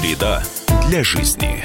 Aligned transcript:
Среда 0.00 0.42
для 0.88 1.04
жизни. 1.04 1.62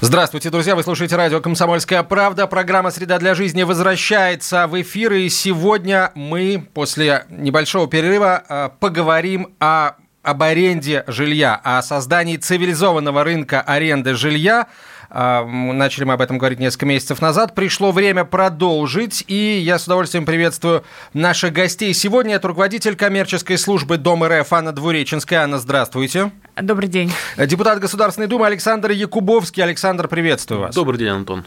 Здравствуйте, 0.00 0.50
друзья! 0.50 0.76
Вы 0.76 0.84
слушаете 0.84 1.16
радио 1.16 1.40
«Комсомольская 1.40 2.04
правда». 2.04 2.46
Программа 2.46 2.92
«Среда 2.92 3.18
для 3.18 3.34
жизни» 3.34 3.64
возвращается 3.64 4.68
в 4.68 4.80
эфир. 4.80 5.14
И 5.14 5.28
сегодня 5.30 6.12
мы 6.14 6.64
после 6.74 7.26
небольшого 7.28 7.88
перерыва 7.88 8.44
э, 8.48 8.68
поговорим 8.78 9.52
о 9.58 9.94
об 10.22 10.42
аренде 10.42 11.04
жилья, 11.06 11.58
о 11.64 11.82
создании 11.82 12.36
цивилизованного 12.36 13.24
рынка 13.24 13.60
аренды 13.62 14.14
жилья. 14.14 14.66
А, 15.10 15.44
начали 15.44 16.04
мы 16.04 16.14
об 16.14 16.20
этом 16.20 16.38
говорить 16.38 16.58
несколько 16.58 16.86
месяцев 16.86 17.22
назад. 17.22 17.54
Пришло 17.54 17.92
время 17.92 18.24
продолжить, 18.24 19.24
и 19.26 19.58
я 19.58 19.78
с 19.78 19.86
удовольствием 19.86 20.26
приветствую 20.26 20.84
наших 21.14 21.52
гостей. 21.52 21.94
Сегодня 21.94 22.34
это 22.34 22.48
руководитель 22.48 22.94
коммерческой 22.94 23.56
службы 23.56 23.96
Дом 23.96 24.24
РФ 24.24 24.52
Анна 24.52 24.72
Двуреченская. 24.72 25.42
Анна, 25.44 25.58
здравствуйте. 25.58 26.30
Добрый 26.60 26.88
день. 26.88 27.12
Депутат 27.38 27.78
Государственной 27.78 28.26
Думы 28.26 28.46
Александр 28.46 28.90
Якубовский. 28.90 29.62
Александр, 29.62 30.08
приветствую 30.08 30.60
вас. 30.60 30.74
Добрый 30.74 30.98
день, 30.98 31.08
Антон. 31.08 31.44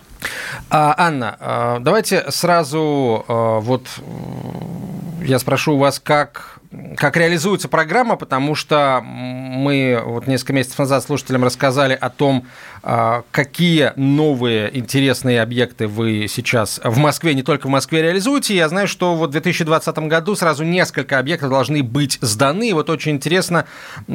А, 0.70 0.96
Анна, 0.98 1.38
а, 1.40 1.80
давайте 1.80 2.32
сразу 2.32 3.26
вот 3.28 3.88
я 5.24 5.38
спрошу 5.38 5.76
у 5.76 5.78
вас, 5.78 6.00
как 6.00 6.61
как 6.96 7.18
реализуется 7.18 7.68
программа, 7.68 8.16
потому 8.16 8.56
что 8.56 9.02
мы 9.04 10.02
вот 10.06 10.28
несколько 10.28 10.54
месяцев 10.54 10.80
назад 10.80 11.04
слушателям 11.04 11.44
рассказали 11.44 11.98
о 12.00 12.10
том, 12.10 12.48
а, 12.82 13.24
какие 13.32 13.92
новые 13.98 14.76
интересные 14.78 15.42
объекты 15.42 15.88
вы 15.88 16.28
сейчас 16.30 16.80
в 16.84 16.98
Москве, 16.98 17.34
не 17.34 17.44
только 17.44 17.68
в 17.68 17.70
Москве 17.70 18.02
реализуете. 18.02 18.56
Я 18.56 18.70
знаю, 18.70 18.88
что 18.88 19.16
вот 19.16 19.30
в 19.30 19.32
2020 19.34 19.98
году 20.08 20.36
сразу 20.36 20.64
несколько 20.64 21.20
объектов 21.20 21.50
должны 21.50 21.84
быть 21.84 22.18
сданы. 22.22 22.70
И 22.70 22.74
вот 22.74 22.90
очень 22.90 23.14
интересно, 23.14 23.66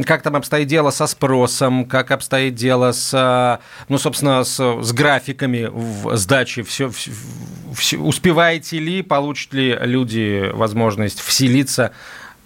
как 0.06 0.22
там 0.22 0.34
обстоит 0.34 0.66
дело 0.66 0.90
со 0.90 1.06
спросом, 1.06 1.84
как 1.84 2.10
обстоит 2.10 2.54
дело 2.54 2.92
с, 2.92 3.60
ну, 3.88 3.98
собственно, 3.98 4.44
с, 4.44 4.56
с 4.58 4.92
графиками 4.92 5.68
в 5.70 6.16
сдаче. 6.16 6.62
Все, 6.62 6.90
все, 6.90 7.98
успеваете 7.98 8.78
ли, 8.78 9.02
получат 9.02 9.52
ли 9.52 9.76
люди 9.82 10.50
возможность 10.54 11.20
вселиться 11.20 11.92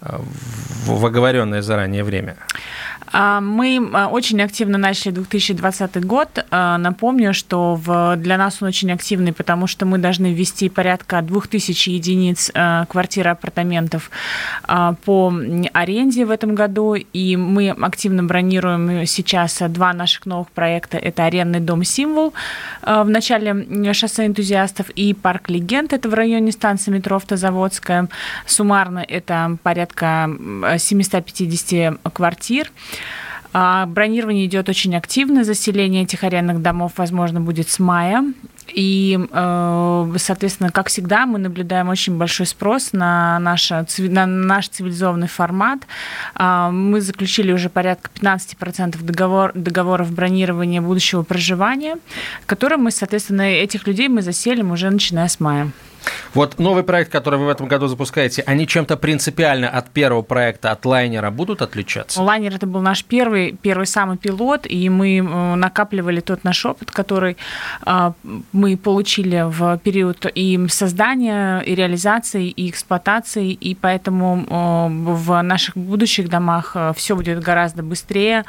в 0.01 1.05
оговоренное 1.05 1.61
заранее 1.61 2.03
время? 2.03 2.37
А, 3.13 3.41
мы 3.41 3.89
а, 3.93 4.07
очень 4.07 4.41
активно 4.41 4.77
начали 4.77 5.11
2020 5.11 6.05
год. 6.05 6.45
А, 6.49 6.77
напомню, 6.77 7.33
что 7.33 7.75
в, 7.75 8.15
для 8.17 8.37
нас 8.37 8.61
он 8.61 8.69
очень 8.69 8.91
активный, 8.91 9.33
потому 9.33 9.67
что 9.67 9.85
мы 9.85 9.97
должны 9.97 10.33
ввести 10.33 10.69
порядка 10.69 11.21
2000 11.21 11.89
единиц 11.89 12.51
квартир 12.87 13.27
и 13.27 13.29
апартаментов 13.29 14.09
по 15.05 15.33
аренде 15.73 16.25
в 16.25 16.31
этом 16.31 16.55
году. 16.55 16.95
И 16.95 17.35
мы 17.35 17.69
активно 17.69 18.23
бронируем 18.23 19.05
сейчас 19.05 19.61
два 19.69 19.93
наших 19.93 20.25
новых 20.25 20.49
проекта. 20.51 20.97
Это 20.97 21.25
арендный 21.25 21.59
дом 21.59 21.83
«Символ» 21.83 22.33
в 22.81 23.05
начале 23.05 23.93
шоссе 23.93 24.25
энтузиастов 24.25 24.89
и 24.91 25.13
парк 25.13 25.49
«Легенд». 25.49 25.93
Это 25.93 26.09
в 26.09 26.13
районе 26.13 26.51
станции 26.51 26.91
метро 26.91 27.17
«Автозаводская». 27.17 28.07
Суммарно 28.45 28.99
это 28.99 29.57
порядка 29.63 30.29
750 30.77 31.99
квартир. 32.13 32.71
А, 33.53 33.85
бронирование 33.85 34.45
идет 34.45 34.69
очень 34.69 34.95
активно. 34.95 35.43
Заселение 35.43 36.03
этих 36.03 36.23
арендных 36.23 36.61
домов, 36.61 36.93
возможно, 36.97 37.41
будет 37.41 37.69
с 37.69 37.79
мая. 37.79 38.23
И, 38.73 39.19
э, 39.29 40.13
соответственно, 40.17 40.71
как 40.71 40.87
всегда, 40.87 41.25
мы 41.25 41.39
наблюдаем 41.39 41.89
очень 41.89 42.17
большой 42.17 42.45
спрос 42.45 42.93
на, 42.93 43.37
наше, 43.39 43.85
на 43.97 44.25
наш 44.25 44.69
цивилизованный 44.69 45.27
формат. 45.27 45.79
А, 46.35 46.71
мы 46.71 47.01
заключили 47.01 47.51
уже 47.51 47.69
порядка 47.69 48.09
15% 48.13 49.03
договор, 49.03 49.51
договоров 49.55 50.11
бронирования 50.11 50.81
будущего 50.81 51.23
проживания, 51.23 51.97
которые 52.45 52.77
мы, 52.77 52.91
соответственно, 52.91 53.41
этих 53.41 53.87
людей 53.87 54.07
мы 54.07 54.21
заселим 54.21 54.71
уже 54.71 54.89
начиная 54.89 55.27
с 55.27 55.39
мая. 55.39 55.71
Вот 56.33 56.59
новый 56.59 56.83
проект, 56.83 57.11
который 57.11 57.39
вы 57.39 57.45
в 57.45 57.49
этом 57.49 57.67
году 57.67 57.87
запускаете, 57.87 58.43
они 58.43 58.65
чем-то 58.65 58.97
принципиально 58.97 59.69
от 59.69 59.89
первого 59.89 60.21
проекта, 60.21 60.71
от 60.71 60.85
лайнера 60.85 61.29
будут 61.29 61.61
отличаться? 61.61 62.21
Лайнер 62.21 62.55
это 62.55 62.67
был 62.67 62.81
наш 62.81 63.03
первый, 63.03 63.57
первый 63.61 63.85
самый 63.85 64.17
пилот, 64.17 64.65
и 64.65 64.89
мы 64.89 65.17
э, 65.17 65.55
накапливали 65.55 66.21
тот 66.21 66.43
наш 66.43 66.65
опыт, 66.65 66.91
который 66.91 67.37
э, 67.85 68.11
мы 68.53 68.77
получили 68.77 69.43
в 69.47 69.77
период 69.79 70.25
и 70.33 70.59
создания, 70.69 71.59
и 71.59 71.75
реализации, 71.75 72.47
и 72.47 72.69
эксплуатации, 72.69 73.51
и 73.51 73.75
поэтому 73.75 74.45
э, 74.47 75.13
в 75.13 75.41
наших 75.41 75.75
будущих 75.75 76.29
домах 76.29 76.75
все 76.95 77.15
будет 77.15 77.39
гораздо 77.39 77.83
быстрее, 77.83 78.45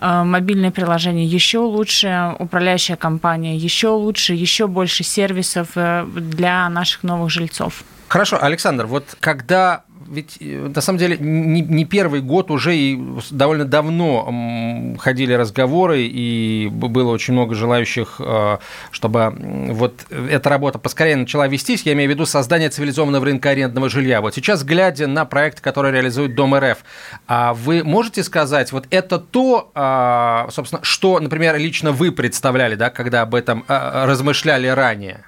мобильное 0.00 0.70
приложение 0.70 1.24
еще 1.24 1.58
лучше, 1.58 2.34
управляющая 2.38 2.96
компания 2.96 3.56
еще 3.56 3.88
лучше, 3.88 4.34
еще 4.34 4.66
больше 4.66 5.04
сервисов 5.04 5.68
для 5.74 6.68
наших 6.68 6.83
наших 6.84 7.02
новых 7.02 7.30
жильцов. 7.30 7.82
Хорошо, 8.08 8.38
Александр, 8.40 8.84
вот 8.84 9.16
когда 9.20 9.84
ведь 10.06 10.36
э, 10.38 10.70
на 10.74 10.82
самом 10.82 10.98
деле 10.98 11.16
не, 11.18 11.62
не 11.62 11.86
первый 11.86 12.20
год 12.20 12.50
уже 12.50 12.76
и 12.76 13.02
довольно 13.30 13.64
давно 13.64 14.96
ходили 14.98 15.32
разговоры, 15.32 16.02
и 16.02 16.68
было 16.70 17.10
очень 17.10 17.32
много 17.32 17.54
желающих, 17.54 18.16
э, 18.18 18.58
чтобы 18.90 19.34
вот 19.70 19.94
эта 20.10 20.50
работа 20.50 20.78
поскорее 20.78 21.16
начала 21.16 21.48
вестись. 21.48 21.84
Я 21.86 21.94
имею 21.94 22.10
в 22.10 22.12
виду 22.12 22.26
создание 22.26 22.68
цивилизованного 22.68 23.24
рынка 23.24 23.48
арендного 23.48 23.88
жилья. 23.88 24.20
Вот 24.20 24.34
сейчас, 24.34 24.62
глядя 24.62 25.06
на 25.06 25.24
проект, 25.24 25.62
который 25.62 25.90
реализует 25.90 26.34
Дом 26.34 26.54
РФ, 26.54 26.84
а 27.26 27.54
вы 27.54 27.82
можете 27.82 28.22
сказать, 28.22 28.72
вот 28.72 28.86
это 28.90 29.18
то, 29.18 29.70
а, 29.74 30.48
собственно, 30.50 30.84
что, 30.84 31.18
например, 31.18 31.56
лично 31.56 31.92
вы 31.92 32.12
представляли, 32.12 32.74
да, 32.74 32.90
когда 32.90 33.22
об 33.22 33.34
этом 33.34 33.64
э, 33.68 34.04
размышляли 34.04 34.66
ранее? 34.66 35.24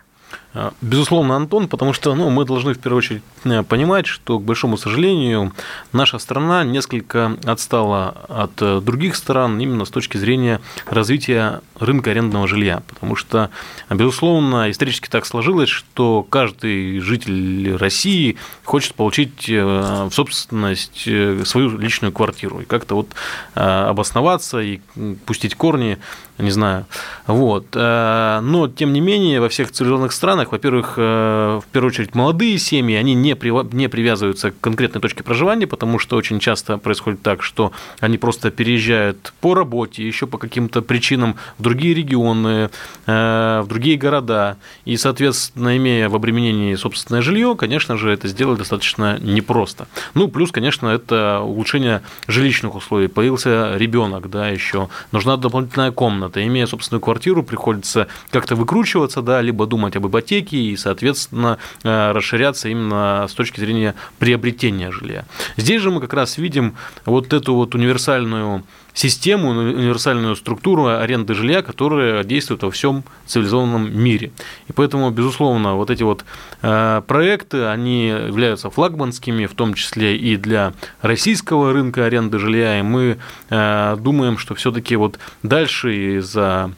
А, 0.59 0.72
безусловно, 0.81 1.37
Антон, 1.37 1.69
потому 1.69 1.93
что 1.93 2.15
ну, 2.15 2.31
мы 2.31 2.47
должны 2.47 2.72
в 2.72 2.78
первую 2.78 2.99
очередь 2.99 3.22
э, 3.44 3.62
понимать, 3.62 4.06
что, 4.06 4.39
к 4.39 4.43
большому 4.43 4.78
сожалению, 4.78 5.53
наша 5.93 6.19
страна 6.19 6.65
несколько 6.65 7.37
отстала 7.44 8.15
от 8.27 8.53
э, 8.62 8.81
других 8.81 9.17
стран 9.17 9.61
именно 9.61 9.84
с 9.84 9.91
точки 9.91 10.17
зрения 10.17 10.62
развития 10.87 11.61
рынка 11.78 12.12
арендного 12.12 12.49
жилья. 12.49 12.83
Потому 12.89 13.17
что, 13.17 13.50
безусловно, 13.91 14.71
исторически 14.71 15.11
так 15.11 15.27
сложилось, 15.27 15.69
что 15.69 16.22
каждый 16.22 17.00
житель 17.00 17.77
России 17.77 18.38
хочет 18.65 18.94
получить 18.94 19.50
э, 19.50 19.62
в 19.62 20.11
собственность 20.11 21.06
свою 21.47 21.77
личную 21.77 22.12
квартиру 22.12 22.61
и 22.61 22.65
как-то 22.65 22.94
вот 22.94 23.11
обосноваться 23.55 24.61
и 24.61 24.81
пустить 25.27 25.55
корни 25.55 25.99
не 26.38 26.50
знаю. 26.50 26.86
Вот. 27.26 27.66
Э, 27.74 28.41
но, 28.42 28.69
тем 28.69 28.92
не 28.92 29.00
менее, 29.00 29.41
во 29.41 29.48
всех 29.48 29.70
цивилизованных 29.70 30.12
странах, 30.12 30.52
во-первых, 30.52 30.94
э, 30.97 31.60
в 31.62 31.66
первую 31.72 31.91
очередь, 31.91 32.14
молодые 32.14 32.58
семьи, 32.58 32.97
они 32.97 33.14
не, 33.14 33.36
не 33.72 33.88
привязываются 33.88 34.50
к 34.50 34.60
конкретной 34.60 35.00
точке 35.00 35.22
проживания, 35.22 35.66
потому 35.66 35.98
что 35.98 36.16
очень 36.16 36.41
часто 36.41 36.78
происходит 36.78 37.22
так, 37.22 37.42
что 37.42 37.72
они 38.00 38.19
просто 38.19 38.50
переезжают 38.50 39.32
по 39.41 39.54
работе, 39.54 40.06
еще 40.06 40.26
по 40.26 40.38
каким-то 40.38 40.82
причинам 40.82 41.36
в 41.58 41.62
другие 41.62 41.94
регионы, 41.94 42.70
э, 43.06 43.60
в 43.62 43.66
другие 43.69 43.96
города, 43.96 44.56
и, 44.84 44.96
соответственно, 44.96 45.76
имея 45.76 46.08
в 46.08 46.14
обременении 46.14 46.75
собственное 46.75 47.22
жилье, 47.22 47.54
конечно 47.56 47.96
же, 47.96 48.10
это 48.10 48.28
сделать 48.28 48.58
достаточно 48.58 49.19
непросто. 49.19 49.88
Ну, 50.14 50.28
плюс, 50.28 50.52
конечно, 50.52 50.88
это 50.88 51.41
улучшение 51.41 52.02
жилищных 52.26 52.75
условий. 52.75 53.08
Появился 53.08 53.76
ребенок, 53.76 54.30
да, 54.30 54.48
еще 54.48 54.88
нужна 55.12 55.36
дополнительная 55.36 55.92
комната, 55.92 56.25
комната. 56.26 56.47
Имея 56.47 56.66
собственную 56.66 57.00
квартиру, 57.00 57.42
приходится 57.42 58.09
как-то 58.31 58.56
выкручиваться, 58.56 59.22
да, 59.22 59.42
либо 59.42 59.66
думать 59.66 59.97
об 59.97 60.06
ипотеке 60.06 60.56
и, 60.56 60.76
соответственно, 60.76 61.59
э, 61.84 62.12
расширяться 62.12 62.69
именно 62.69 63.26
с 63.28 63.32
точки 63.32 63.60
зрения 63.60 63.94
приобретения 64.19 64.90
жилья. 64.90 65.25
Здесь 65.56 65.82
же 65.82 65.90
мы 65.90 66.00
как 66.00 66.14
раз 66.14 66.38
видим 66.38 66.75
вот 67.05 67.32
эту 67.32 67.55
вот 67.55 67.75
универсальную 67.75 68.62
систему, 68.96 69.50
универсальную 69.50 70.34
структуру 70.37 70.87
аренды 70.87 71.34
жилья, 71.34 71.60
которая 71.60 72.25
действует 72.25 72.62
во 72.62 72.70
всем 72.70 73.04
цивилизованном 73.26 73.94
мире. 73.94 74.32
И 74.69 74.72
поэтому, 74.72 75.10
безусловно, 75.10 75.75
вот 75.75 75.90
эти 75.90 76.02
вот 76.02 76.25
э, 76.62 77.02
проекты, 77.06 77.66
они 77.66 78.08
являются 78.08 78.70
флагманскими, 78.70 79.44
в 79.44 79.54
том 79.54 79.75
числе 79.75 80.16
и 80.16 80.38
для 80.38 80.72
российского 81.02 81.75
рынка 81.75 82.06
аренды 82.06 82.38
жилья, 82.38 82.78
и 82.78 82.82
мы 82.82 83.19
э, 83.50 83.96
думаем, 84.00 84.38
что 84.38 84.54
все-таки 84.54 84.96
вот 84.96 85.19
дальше 85.42 86.22
за 86.22 86.70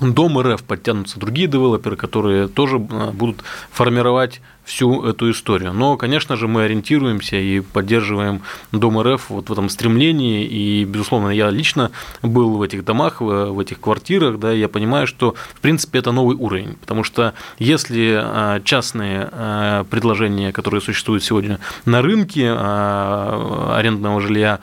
Дом 0.00 0.38
РФ 0.38 0.62
подтянутся 0.62 1.18
другие 1.18 1.48
девелоперы, 1.48 1.96
которые 1.96 2.48
тоже 2.48 2.76
э, 2.76 3.10
будут 3.12 3.42
формировать 3.70 4.42
всю 4.68 5.02
эту 5.04 5.30
историю. 5.30 5.72
Но, 5.72 5.96
конечно 5.96 6.36
же, 6.36 6.46
мы 6.46 6.64
ориентируемся 6.64 7.36
и 7.36 7.60
поддерживаем 7.60 8.42
Дом 8.70 9.00
РФ 9.00 9.30
вот 9.30 9.48
в 9.48 9.52
этом 9.52 9.70
стремлении, 9.70 10.44
и, 10.44 10.84
безусловно, 10.84 11.30
я 11.30 11.48
лично 11.50 11.90
был 12.22 12.58
в 12.58 12.62
этих 12.62 12.84
домах, 12.84 13.20
в 13.20 13.58
этих 13.58 13.80
квартирах, 13.80 14.38
да, 14.38 14.52
и 14.52 14.60
я 14.60 14.68
понимаю, 14.68 15.06
что, 15.06 15.34
в 15.54 15.60
принципе, 15.60 16.00
это 16.00 16.12
новый 16.12 16.36
уровень, 16.36 16.76
потому 16.80 17.02
что 17.02 17.32
если 17.58 18.18
а, 18.20 18.60
частные 18.60 19.28
а, 19.32 19.84
предложения, 19.84 20.52
которые 20.52 20.82
существуют 20.82 21.24
сегодня 21.24 21.58
на 21.86 22.02
рынке 22.02 22.48
а, 22.50 23.74
арендного 23.78 24.20
жилья, 24.20 24.60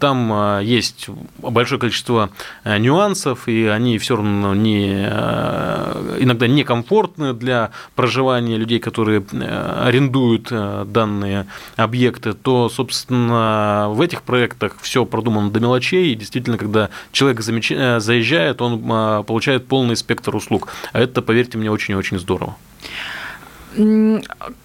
там 0.00 0.60
есть 0.60 1.08
большое 1.38 1.80
количество 1.80 2.30
нюансов, 2.64 3.46
и 3.46 3.66
они 3.66 3.98
все 3.98 4.16
равно 4.16 4.54
не, 4.54 5.04
иногда 6.18 6.46
некомфортны 6.46 7.32
для 7.34 7.70
проживания 7.94 8.56
людей, 8.56 8.78
которые 8.78 9.24
арендуют 9.42 10.50
данные 10.50 11.46
объекты, 11.76 12.32
то, 12.32 12.68
собственно, 12.68 13.88
в 13.90 14.00
этих 14.00 14.22
проектах 14.22 14.76
все 14.80 15.04
продумано 15.04 15.50
до 15.50 15.60
мелочей, 15.60 16.12
и 16.12 16.14
действительно, 16.14 16.58
когда 16.58 16.90
человек 17.12 17.40
заезжает, 17.40 18.62
он 18.62 19.24
получает 19.24 19.66
полный 19.66 19.96
спектр 19.96 20.34
услуг. 20.34 20.68
А 20.92 21.00
это, 21.00 21.22
поверьте 21.22 21.58
мне, 21.58 21.70
очень 21.70 21.92
и 21.92 21.96
очень 21.96 22.18
здорово. 22.18 22.56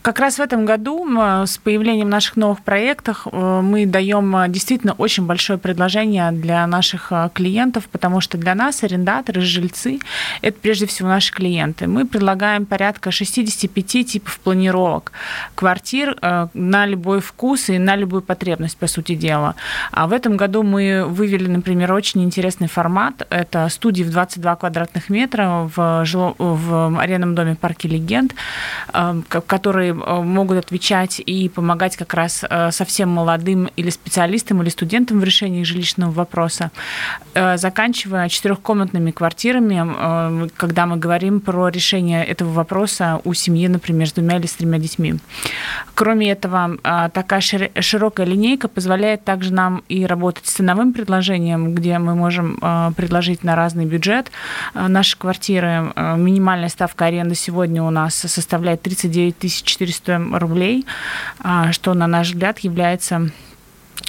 Как 0.02 0.20
раз 0.20 0.38
в 0.38 0.42
этом 0.42 0.66
году 0.66 1.06
с 1.46 1.58
появлением 1.58 2.10
наших 2.10 2.38
новых 2.38 2.62
проектов 2.64 3.28
э, 3.30 3.62
мы 3.62 3.86
даем 3.86 4.36
э, 4.38 4.48
действительно 4.48 4.94
очень 4.94 5.26
большое 5.26 5.60
предложение 5.60 6.32
для 6.32 6.66
наших 6.66 7.12
э, 7.12 7.30
клиентов, 7.34 7.90
потому 7.92 8.22
что 8.22 8.38
для 8.38 8.56
нас 8.56 8.84
арендаторы, 8.84 9.42
жильцы– 9.42 10.00
это 10.42 10.58
прежде 10.62 10.86
всего 10.86 11.10
наши 11.10 11.34
клиенты. 11.34 11.88
Мы 11.88 12.06
предлагаем 12.06 12.66
порядка 12.66 13.12
65 13.12 13.86
типов 14.06 14.40
планировок 14.40 15.12
квартир 15.56 16.18
на 16.54 16.86
любой 16.86 17.20
вкус 17.20 17.70
и 17.70 17.78
на 17.78 17.98
любую 17.98 18.22
потребность, 18.22 18.78
по 18.78 18.88
сути 18.88 19.16
дела. 19.16 19.56
А 19.92 20.08
в 20.08 20.14
этом 20.14 20.38
году 20.38 20.64
мы 20.64 21.06
вывели, 21.06 21.48
например, 21.48 21.92
очень 21.92 22.24
интересный 22.24 22.68
формат. 22.68 23.28
Это 23.30 23.68
студии 23.70 24.04
в 24.04 24.12
22 24.12 24.56
квадратных 24.56 25.10
метра 25.10 25.70
в, 25.76 26.06
жило... 26.06 26.34
в 26.38 27.00
арендном 27.00 27.36
доме 27.36 27.56
«Парке 27.56 27.88
легенд», 27.90 28.34
которые 29.28 29.92
э, 29.94 30.22
могут 30.22 30.58
отвечать 30.58 31.22
и 31.26 31.50
помогать 31.50 31.98
как 31.98 32.14
раз 32.14 32.44
э, 32.48 32.72
совсем 32.72 33.10
молодым 33.10 33.70
или 33.76 33.90
специалистам, 33.90 34.62
или 34.62 34.70
студентам 34.70 35.20
в 35.20 35.24
решении 35.24 35.64
жилищного 35.64 36.12
вопроса, 36.12 36.72
э, 37.34 37.58
заканчивая 37.58 38.30
четырехкомнатными 38.30 39.12
квартирами, 39.12 40.50
когда 40.58 40.86
мы 40.86 40.98
говорим 40.98 41.40
про 41.40 41.70
решение 41.70 42.24
этого 42.26 42.52
вопроса 42.52 43.22
у 43.24 43.34
семьи, 43.34 43.68
например, 43.68 44.08
с 44.08 44.14
двумя 44.14 44.38
или 44.38 44.46
с 44.46 44.54
тремя 44.54 44.78
детьми. 44.78 45.16
Кроме 45.94 46.32
этого, 46.32 46.78
такая 47.14 47.42
широкая 47.42 48.26
линейка 48.26 48.68
позволяет 48.68 49.24
также 49.24 49.54
нам 49.54 49.84
и 49.90 50.06
работать 50.06 50.48
с 50.48 50.52
ценовым 50.52 50.94
предложением, 50.94 51.74
где 51.76 51.98
мы 52.00 52.16
можем 52.16 52.58
предложить 52.96 53.44
на 53.44 53.56
разный 53.56 53.86
бюджет 53.86 54.32
наши 54.74 55.18
квартиры. 55.18 55.92
Минимальная 56.18 56.70
ставка 56.70 57.06
аренды 57.06 57.36
сегодня 57.36 57.84
у 57.84 57.90
нас 57.90 58.16
составляет 58.16 58.82
39 58.92 59.64
400 59.64 60.22
рублей, 60.34 60.86
а, 61.40 61.72
что, 61.72 61.94
на 61.94 62.08
наш 62.08 62.30
взгляд, 62.30 62.60
является 62.60 63.32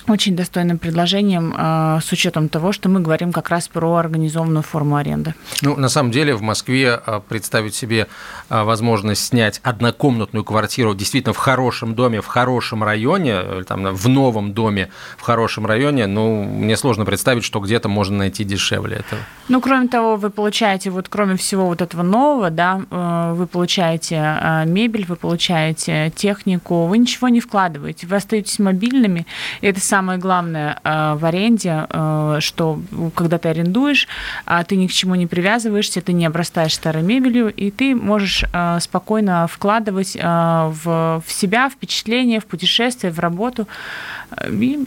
очень 0.09 0.35
достойным 0.35 0.79
предложением 0.79 1.55
а, 1.57 2.01
с 2.01 2.11
учетом 2.13 2.49
того, 2.49 2.73
что 2.73 2.89
мы 2.89 3.01
говорим 3.01 3.33
как 3.33 3.51
раз 3.51 3.69
про 3.69 3.97
организованную 3.97 4.63
форму 4.63 4.97
аренды. 4.97 5.35
Ну, 5.61 5.77
на 5.77 5.89
самом 5.89 6.11
деле 6.11 6.35
в 6.35 6.43
Москве 6.43 6.95
а, 6.95 7.21
представить 7.21 7.75
себе 7.75 8.09
а, 8.49 8.65
возможность 8.65 9.25
снять 9.25 9.61
однокомнатную 9.63 10.45
квартиру 10.45 10.95
действительно 10.95 11.33
в 11.33 11.37
хорошем 11.37 11.95
доме, 11.95 12.21
в 12.21 12.27
хорошем 12.27 12.83
районе, 12.83 13.65
там, 13.67 13.95
в 13.95 14.09
новом 14.09 14.53
доме, 14.53 14.91
в 15.17 15.23
хорошем 15.23 15.67
районе, 15.67 16.07
ну, 16.07 16.43
мне 16.45 16.77
сложно 16.77 17.05
представить, 17.05 17.45
что 17.45 17.61
где-то 17.61 17.89
можно 17.89 18.19
найти 18.19 18.45
дешевле 18.45 18.97
этого. 18.97 19.21
Ну, 19.49 19.61
кроме 19.61 19.89
того, 19.89 20.17
вы 20.17 20.31
получаете, 20.31 20.91
вот 20.91 21.09
кроме 21.09 21.37
всего 21.37 21.67
вот 21.67 21.81
этого 21.81 22.03
нового, 22.03 22.51
да, 22.51 22.83
э, 22.91 23.35
вы 23.37 23.47
получаете 23.47 24.65
мебель, 24.67 25.07
вы 25.07 25.17
получаете 25.17 26.13
технику, 26.15 26.87
вы 26.87 26.99
ничего 26.99 27.29
не 27.29 27.41
вкладываете, 27.41 28.07
вы 28.07 28.17
остаетесь 28.17 28.59
мобильными, 28.59 29.27
и 29.61 29.67
это 29.67 29.81
самое 29.93 30.19
главное 30.19 30.79
э, 30.85 31.15
в 31.17 31.25
аренде, 31.27 31.87
э, 31.87 32.37
что 32.41 32.81
когда 33.15 33.37
ты 33.37 33.51
арендуешь, 33.51 34.09
а 34.47 34.65
ты 34.65 34.77
ни 34.77 34.87
к 34.87 34.93
чему 34.93 35.17
не 35.17 35.27
привязываешься, 35.27 36.01
ты 36.01 36.15
не 36.15 36.25
обрастаешь 36.25 36.75
старой 36.75 37.03
мебелью, 37.03 37.53
и 37.53 37.71
ты 37.71 37.95
можешь 37.95 38.45
э, 38.45 38.81
спокойно 38.81 39.47
вкладывать 39.47 40.17
в, 40.17 41.23
себя, 41.27 41.69
впечатления, 41.69 42.41
в 42.41 42.47
путешествие, 42.47 43.13
в 43.13 43.19
работу, 43.19 43.67
и 44.49 44.87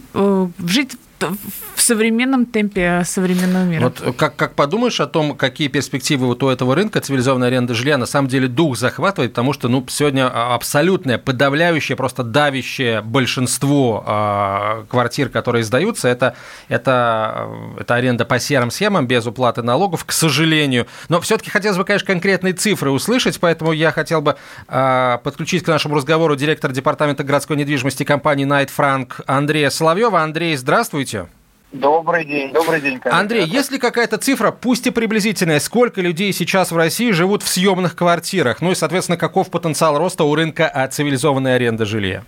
жить 0.66 0.98
в 1.20 1.82
современном 1.82 2.46
темпе 2.46 3.04
современного 3.06 3.64
мира. 3.64 3.84
Вот 3.84 4.16
как, 4.18 4.36
как 4.36 4.56
подумаешь 4.56 5.00
о 5.00 5.08
том, 5.08 5.36
какие 5.36 5.68
перспективы 5.68 6.28
вот 6.28 6.44
у 6.44 6.50
этого 6.50 6.76
рынка 6.76 7.00
цивилизованной 7.00 7.48
аренды 7.48 7.74
жилья, 7.74 7.98
на 7.98 8.06
самом 8.06 8.28
деле 8.28 8.48
дух 8.48 8.78
захватывает, 8.78 9.32
потому 9.32 9.54
что 9.54 9.68
ну, 9.70 9.86
сегодня 9.88 10.28
абсолютное, 10.54 11.18
подавляющее, 11.18 11.96
просто 11.96 12.24
давящее 12.24 13.02
большинство 13.02 14.04
э, 14.06 14.86
квартир, 14.90 15.30
которые 15.30 15.64
сдаются, 15.64 16.08
это, 16.08 16.36
это, 16.68 17.50
это 17.80 17.96
аренда 17.96 18.26
по 18.26 18.40
серым 18.40 18.72
схемам, 18.72 19.08
без 19.08 19.26
уплаты 19.26 19.62
налогов, 19.62 20.06
к 20.06 20.12
сожалению. 20.12 20.88
Но 21.10 21.22
все-таки 21.22 21.50
хотелось 21.50 21.78
бы, 21.78 21.86
конечно, 21.86 22.08
конкретные 22.08 22.54
цифры 22.54 22.92
услышать, 22.92 23.40
поэтому 23.40 23.72
я 23.72 23.92
хотел 23.92 24.22
бы 24.22 24.36
э, 24.68 25.18
подключить 25.24 25.64
к 25.64 25.68
нашему 25.68 25.96
разговору 25.96 26.36
директора 26.36 26.74
департамента 26.74 27.24
городской 27.24 27.58
недвижимости 27.58 28.04
компании 28.04 28.46
Night 28.46 28.70
Frank 28.76 29.24
Андрея 29.28 29.70
Соловьева. 29.70 30.22
Андрей, 30.22 30.56
здравствуйте. 30.56 31.05
Здравствуйте. 31.06 31.30
Добрый 31.72 32.26
день, 32.26 32.54
добрый 32.54 32.82
день. 32.82 33.00
Коллега. 33.00 33.20
Андрей, 33.20 33.46
есть 33.46 33.72
ли 33.72 33.80
какая-то 33.80 34.18
цифра, 34.18 34.52
пусть 34.52 34.88
и 34.88 34.92
приблизительная, 34.92 35.60
сколько 35.60 36.02
людей 36.02 36.32
сейчас 36.32 36.72
в 36.72 36.78
России 36.78 37.12
живут 37.12 37.44
в 37.44 37.48
съемных 37.48 37.96
квартирах? 37.96 38.62
Ну 38.62 38.72
и, 38.72 38.76
соответственно, 38.76 39.18
каков 39.18 39.52
потенциал 39.52 39.98
роста 39.98 40.24
у 40.24 40.34
рынка 40.34 40.90
цивилизованной 40.92 41.56
аренды 41.56 41.86
жилья? 41.86 42.24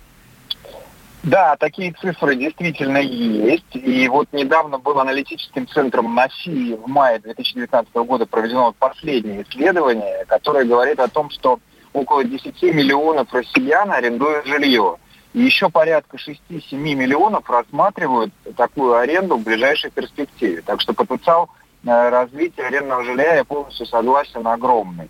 Да, 1.22 1.56
такие 1.56 1.92
цифры 2.00 2.36
действительно 2.36 2.98
есть. 2.98 3.74
И 3.74 4.06
вот 4.08 4.28
недавно 4.32 4.78
был 4.78 5.00
аналитическим 5.00 5.66
центром 5.66 6.14
НАСИ 6.14 6.74
в 6.74 6.86
мае 6.86 7.18
2019 7.18 7.92
года 7.94 8.26
проведено 8.26 8.74
последнее 8.78 9.44
исследование, 9.48 10.24
которое 10.28 10.64
говорит 10.64 11.00
о 11.00 11.08
том, 11.08 11.30
что 11.30 11.58
около 11.92 12.22
10 12.22 12.62
миллионов 12.62 13.32
россиян 13.32 13.90
арендуют 13.90 14.46
жилье. 14.46 14.98
И 15.38 15.42
еще 15.42 15.70
порядка 15.70 16.16
6-7 16.16 16.62
миллионов 16.72 17.48
рассматривают 17.48 18.34
такую 18.56 18.96
аренду 18.96 19.36
в 19.36 19.44
ближайшей 19.44 19.88
перспективе. 19.88 20.62
Так 20.62 20.80
что 20.80 20.94
потенциал 20.94 21.48
э, 21.84 22.08
развития 22.08 22.62
арендного 22.64 23.04
жилья, 23.04 23.36
я 23.36 23.44
полностью 23.44 23.86
согласен, 23.86 24.44
огромный. 24.44 25.08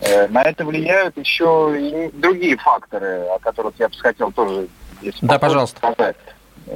Э, 0.00 0.26
на 0.26 0.42
это 0.42 0.64
влияют 0.64 1.16
еще 1.16 1.76
и 1.78 2.10
другие 2.12 2.56
факторы, 2.56 3.20
о 3.32 3.38
которых 3.38 3.74
я 3.78 3.88
бы 3.88 3.94
хотел 3.94 4.32
тоже 4.32 4.66
да, 5.22 5.38
пожалуйста. 5.38 5.78
сказать. 5.78 6.16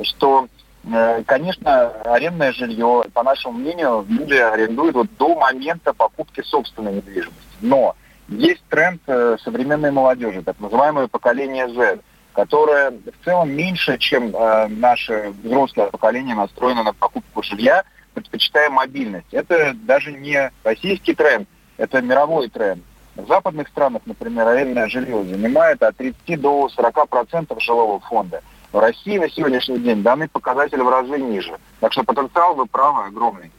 Что, 0.05 0.47
э, 0.85 1.25
конечно, 1.27 1.88
арендное 2.05 2.53
жилье, 2.53 3.03
по 3.12 3.25
нашему 3.25 3.59
мнению, 3.59 4.07
люди 4.09 4.35
арендуют 4.35 4.95
вот 4.95 5.09
до 5.19 5.35
момента 5.35 5.93
покупки 5.93 6.41
собственной 6.43 6.93
недвижимости. 6.93 7.35
Но 7.62 7.97
есть 8.29 8.62
тренд 8.69 9.03
современной 9.43 9.91
молодежи, 9.91 10.43
так 10.43 10.61
называемое 10.61 11.09
поколение 11.09 11.69
Z– 11.69 11.99
которая 12.33 12.91
в 12.91 13.25
целом 13.25 13.51
меньше, 13.51 13.99
чем 13.99 14.35
э, 14.35 14.69
наше 14.69 15.33
взрослое 15.43 15.89
поколение 15.89 16.35
настроено 16.35 16.83
на 16.83 16.93
покупку 16.93 17.43
жилья, 17.43 17.85
предпочитая 18.15 18.71
мобильность. 18.71 19.33
Это 19.33 19.75
даже 19.75 20.12
не 20.12 20.51
российский 20.65 21.15
тренд, 21.15 21.49
это 21.77 22.01
мировой 22.01 22.49
тренд. 22.49 22.83
В 23.15 23.27
западных 23.27 23.69
странах, 23.69 24.03
например, 24.07 24.49
арендное 24.49 24.89
жилье 24.89 25.23
занимает 25.25 25.83
от 25.83 25.97
30 25.97 26.41
до 26.41 26.69
40 26.71 27.09
процентов 27.09 27.62
жилого 27.62 28.01
фонда. 28.01 28.43
В 28.73 28.79
России 28.79 29.19
на 29.19 29.29
сегодняшний 29.29 29.79
день 29.79 30.03
данный 30.03 30.29
показатель 30.29 30.81
в 30.81 30.89
разы 30.89 31.19
ниже. 31.19 31.59
Так 31.81 31.93
что 31.93 32.05
потенциал, 32.05 32.55
вы 32.55 32.65
правы, 32.65 33.05
огромный. 33.05 33.51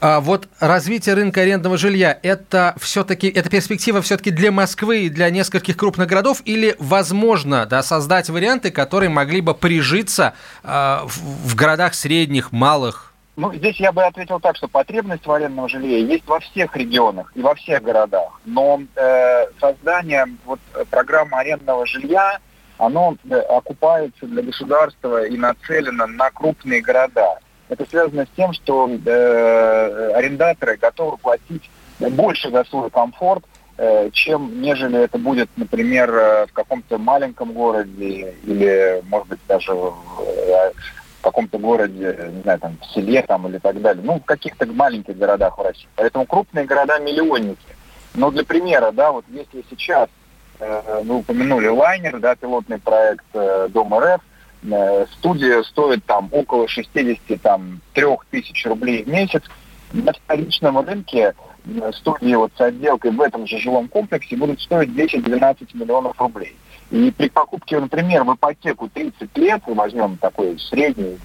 А 0.00 0.20
вот 0.20 0.48
развитие 0.60 1.14
рынка 1.14 1.42
арендного 1.42 1.76
жилья 1.76 2.18
это 2.22 2.74
все-таки 2.78 3.28
это 3.28 3.50
перспектива 3.50 4.00
все-таки 4.00 4.30
для 4.30 4.50
Москвы 4.50 5.02
и 5.02 5.10
для 5.10 5.28
нескольких 5.28 5.76
крупных 5.76 6.08
городов 6.08 6.40
или 6.46 6.74
возможно 6.78 7.66
да, 7.66 7.82
создать 7.82 8.30
варианты, 8.30 8.70
которые 8.70 9.10
могли 9.10 9.42
бы 9.42 9.54
прижиться 9.54 10.34
э, 10.62 10.68
в, 11.04 11.50
в 11.50 11.54
городах 11.54 11.94
средних, 11.94 12.50
малых? 12.50 13.12
Ну, 13.36 13.54
здесь 13.54 13.78
я 13.78 13.92
бы 13.92 14.02
ответил 14.04 14.40
так, 14.40 14.56
что 14.56 14.68
потребность 14.68 15.26
в 15.26 15.32
арендном 15.32 15.68
жилье 15.68 16.02
есть 16.02 16.26
во 16.26 16.40
всех 16.40 16.76
регионах 16.76 17.32
и 17.34 17.42
во 17.42 17.54
всех 17.54 17.82
городах. 17.82 18.40
Но 18.44 18.82
э, 18.96 19.46
создание 19.60 20.26
вот, 20.44 20.60
программы 20.90 21.38
арендного 21.38 21.86
жилья, 21.86 22.38
оно 22.78 23.16
э, 23.28 23.34
окупается 23.34 24.26
для 24.26 24.42
государства 24.42 25.26
и 25.26 25.36
нацелено 25.36 26.06
на 26.06 26.30
крупные 26.30 26.80
города. 26.80 27.38
Это 27.70 27.88
связано 27.88 28.26
с 28.26 28.36
тем, 28.36 28.52
что 28.52 28.88
э, 28.88 30.12
арендаторы 30.14 30.76
готовы 30.76 31.16
платить 31.16 31.70
больше 31.98 32.50
за 32.50 32.64
свой 32.64 32.90
комфорт, 32.90 33.44
чем 34.12 34.60
нежели 34.60 35.04
это 35.04 35.16
будет, 35.16 35.48
например, 35.56 36.10
в 36.10 36.52
каком-то 36.52 36.98
маленьком 36.98 37.52
городе 37.52 38.34
или, 38.44 39.02
может 39.08 39.28
быть, 39.28 39.38
даже 39.48 39.72
в 39.72 39.94
в 41.20 41.22
каком-то 41.22 41.58
городе, 41.58 42.30
не 42.32 42.42
знаю, 42.42 42.58
там, 42.58 42.78
в 42.80 42.94
селе 42.94 43.22
там 43.22 43.46
или 43.46 43.58
так 43.58 43.80
далее. 43.82 44.02
Ну, 44.02 44.20
в 44.20 44.24
каких-то 44.24 44.66
маленьких 44.66 45.18
городах 45.18 45.58
в 45.58 45.62
России. 45.62 45.86
Поэтому 45.96 46.24
крупные 46.24 46.64
города 46.64 46.98
миллионники. 46.98 47.76
Но 48.14 48.30
для 48.30 48.42
примера, 48.42 48.90
да, 48.90 49.12
вот 49.12 49.26
если 49.28 49.62
сейчас 49.68 50.08
э, 50.58 51.02
вы 51.04 51.16
упомянули 51.16 51.68
лайнер, 51.68 52.18
да, 52.20 52.34
пилотный 52.36 52.78
проект 52.78 53.26
э, 53.34 53.68
Дом 53.68 53.94
РФ, 53.94 54.20
э, 54.20 54.29
студия 55.12 55.62
стоит 55.62 56.04
там 56.04 56.28
около 56.32 56.68
60 56.68 57.40
там, 57.42 57.80
3 57.94 58.04
тысяч 58.30 58.66
рублей 58.66 59.04
в 59.04 59.08
месяц. 59.08 59.42
На 59.92 60.12
вторичном 60.12 60.78
рынке 60.78 61.34
э, 61.64 61.92
студии 61.92 62.34
вот 62.34 62.52
с 62.56 62.60
отделкой 62.60 63.10
в 63.10 63.20
этом 63.20 63.46
же 63.46 63.58
жилом 63.58 63.88
комплексе 63.88 64.36
будут 64.36 64.60
стоить 64.60 64.90
10-12 64.90 65.68
миллионов 65.74 66.20
рублей. 66.20 66.56
И 66.90 67.10
при 67.10 67.28
покупке, 67.28 67.80
например, 67.80 68.24
в 68.24 68.34
ипотеку 68.34 68.88
30 68.88 69.36
лет, 69.38 69.62
возьмем 69.66 70.16
такой 70.16 70.58
средний 70.58 71.18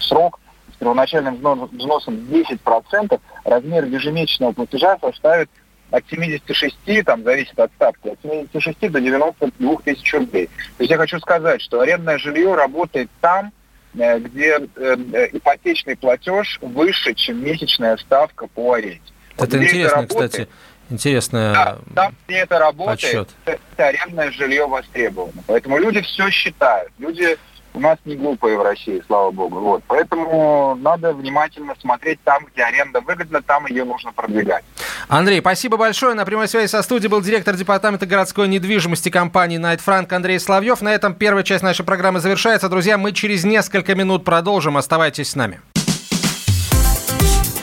срок, 0.00 0.40
с 0.72 0.76
первоначальным 0.78 1.36
взносом 1.36 2.14
10%, 2.14 3.20
размер 3.44 3.84
ежемесячного 3.84 4.52
платежа 4.52 4.98
составит 5.00 5.48
от 5.90 6.04
76, 6.10 6.76
там 7.04 7.22
зависит 7.22 7.58
от 7.58 7.70
ставки, 7.72 8.08
от 8.08 8.18
76 8.22 8.90
до 8.90 9.00
92 9.00 9.76
тысяч 9.84 10.14
рублей. 10.14 10.46
То 10.46 10.82
есть 10.82 10.90
я 10.90 10.96
хочу 10.96 11.18
сказать, 11.18 11.62
что 11.62 11.80
арендное 11.80 12.18
жилье 12.18 12.54
работает 12.54 13.08
там, 13.20 13.52
э, 13.94 14.18
где 14.18 14.58
э, 14.76 14.96
ипотечный 15.32 15.96
платеж 15.96 16.58
выше, 16.60 17.14
чем 17.14 17.44
месячная 17.44 17.96
ставка 17.98 18.46
по 18.46 18.74
аренде. 18.74 19.00
Это 19.36 19.58
где 19.58 19.66
интересно, 19.66 20.00
это 20.00 20.06
кстати, 20.08 20.48
интересная 20.88 21.52
да, 21.52 21.78
там, 21.94 22.14
где 22.26 22.38
это 22.38 22.58
работает, 22.58 23.28
это 23.44 23.86
арендное 23.86 24.30
жилье 24.30 24.66
востребовано. 24.66 25.42
Поэтому 25.46 25.78
люди 25.78 26.00
все 26.00 26.30
считают. 26.30 26.90
Люди 26.98 27.36
у 27.76 27.80
нас 27.80 27.98
не 28.06 28.16
глупые 28.16 28.58
в 28.58 28.62
России, 28.62 29.02
слава 29.06 29.30
богу. 29.30 29.60
Вот. 29.60 29.82
Поэтому 29.86 30.76
надо 30.80 31.12
внимательно 31.12 31.74
смотреть 31.78 32.18
там, 32.24 32.46
где 32.46 32.62
аренда 32.62 33.02
выгодна, 33.02 33.42
там 33.42 33.66
ее 33.66 33.84
нужно 33.84 34.12
продвигать. 34.12 34.64
Андрей, 35.08 35.40
спасибо 35.40 35.76
большое. 35.76 36.14
На 36.14 36.24
прямой 36.24 36.48
связи 36.48 36.68
со 36.68 36.82
студией 36.82 37.10
был 37.10 37.20
директор 37.20 37.54
департамента 37.54 38.06
городской 38.06 38.48
недвижимости 38.48 39.10
компании 39.10 39.60
Night 39.60 39.82
Frank 39.86 40.12
Андрей 40.14 40.40
Славьев. 40.40 40.80
На 40.80 40.94
этом 40.94 41.14
первая 41.14 41.44
часть 41.44 41.62
нашей 41.62 41.84
программы 41.84 42.20
завершается. 42.20 42.70
Друзья, 42.70 42.96
мы 42.96 43.12
через 43.12 43.44
несколько 43.44 43.94
минут 43.94 44.24
продолжим. 44.24 44.78
Оставайтесь 44.78 45.30
с 45.30 45.36
нами. 45.36 45.60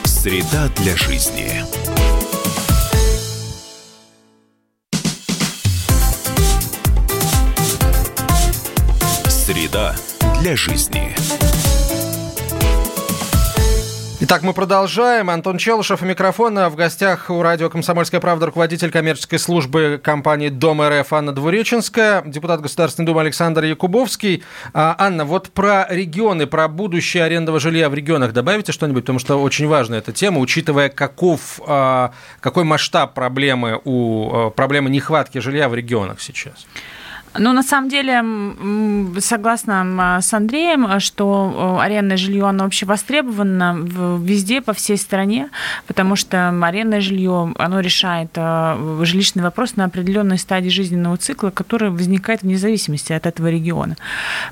Среда 0.05 0.70
для 0.77 0.96
жизни. 0.96 1.63
Среда 9.73 9.95
для 10.39 10.55
жизни. 10.55 11.15
Итак, 14.19 14.43
мы 14.43 14.53
продолжаем. 14.53 15.31
Антон 15.31 15.57
Челышев 15.57 16.03
у 16.03 16.05
микрофона. 16.05 16.69
В 16.69 16.75
гостях 16.75 17.31
у 17.31 17.41
радио 17.41 17.71
«Комсомольская 17.71 18.21
правда» 18.21 18.45
руководитель 18.45 18.91
коммерческой 18.91 19.39
службы 19.39 19.99
компании 20.01 20.49
«Дом 20.49 20.79
РФ» 20.79 21.11
Анна 21.11 21.31
Двуреченская, 21.31 22.21
депутат 22.21 22.61
Государственной 22.61 23.07
Думы 23.07 23.21
Александр 23.21 23.63
Якубовский. 23.63 24.43
А, 24.75 24.95
Анна, 24.99 25.25
вот 25.25 25.49
про 25.49 25.87
регионы, 25.89 26.45
про 26.45 26.67
будущее 26.67 27.23
арендного 27.23 27.59
жилья 27.59 27.89
в 27.89 27.95
регионах 27.95 28.31
добавите 28.31 28.71
что-нибудь, 28.73 29.05
потому 29.05 29.17
что 29.17 29.41
очень 29.41 29.67
важна 29.67 29.97
эта 29.97 30.11
тема, 30.11 30.39
учитывая, 30.39 30.89
каков, 30.89 31.59
а, 31.65 32.13
какой 32.41 32.63
масштаб 32.63 33.15
проблемы 33.15 33.81
у 33.85 34.29
а, 34.31 34.49
проблемы 34.51 34.91
нехватки 34.91 35.39
жилья 35.39 35.67
в 35.67 35.73
регионах 35.73 36.21
сейчас. 36.21 36.67
Ну, 37.37 37.53
на 37.53 37.63
самом 37.63 37.89
деле, 37.89 38.23
согласна 39.19 40.19
с 40.21 40.33
Андреем, 40.33 40.99
что 40.99 41.79
арендное 41.81 42.17
жилье, 42.17 42.45
оно 42.45 42.65
вообще 42.65 42.85
востребовано 42.85 43.77
везде, 44.19 44.61
по 44.61 44.73
всей 44.73 44.97
стране, 44.97 45.49
потому 45.87 46.15
что 46.15 46.49
арендное 46.61 47.01
жилье, 47.01 47.53
оно 47.57 47.79
решает 47.79 48.29
э, 48.35 49.01
жилищный 49.03 49.41
вопрос 49.43 49.75
на 49.75 49.85
определенной 49.85 50.37
стадии 50.37 50.69
жизненного 50.69 51.17
цикла, 51.17 51.49
который 51.49 51.89
возникает 51.89 52.43
вне 52.43 52.57
зависимости 52.57 53.13
от 53.13 53.25
этого 53.25 53.47
региона. 53.47 53.97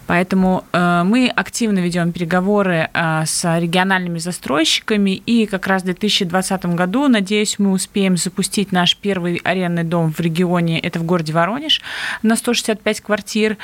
Поэтому 0.07 0.65
э, 0.73 1.03
мы 1.05 1.27
активно 1.27 1.79
ведем 1.79 2.11
переговоры 2.11 2.89
э, 2.93 3.23
с 3.25 3.59
региональными 3.59 4.17
застройщиками, 4.17 5.11
и 5.11 5.45
как 5.45 5.67
раз 5.67 5.83
в 5.83 5.85
2020 5.85 6.65
году, 6.65 7.07
надеюсь, 7.07 7.59
мы 7.59 7.71
успеем 7.71 8.17
запустить 8.17 8.71
наш 8.71 8.97
первый 8.97 9.39
арендный 9.43 9.83
дом 9.83 10.11
в 10.11 10.19
регионе, 10.19 10.79
это 10.79 11.00
в 11.00 11.03
городе 11.03 11.33
Воронеж, 11.33 11.81
на 12.23 12.35
160 12.35 12.70
65 12.71 13.01
квартир. 13.01 13.57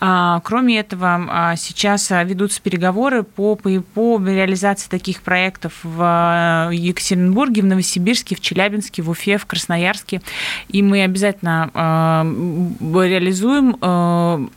А, 0.00 0.40
кроме 0.44 0.78
этого, 0.78 1.26
а, 1.28 1.56
сейчас 1.56 2.10
ведутся 2.10 2.60
переговоры 2.62 3.22
по, 3.22 3.56
по, 3.56 3.70
по 3.94 4.18
реализации 4.18 4.88
таких 4.88 5.22
проектов 5.22 5.72
в 5.82 6.70
Екатеринбурге, 6.72 7.62
в 7.62 7.66
Новосибирске, 7.66 8.36
в 8.36 8.40
Челябинске, 8.40 9.02
в 9.02 9.10
Уфе, 9.10 9.38
в 9.38 9.46
Красноярске. 9.46 10.22
И 10.68 10.82
мы 10.82 11.02
обязательно 11.02 11.70
а, 11.74 12.24
реализуем 12.24 13.74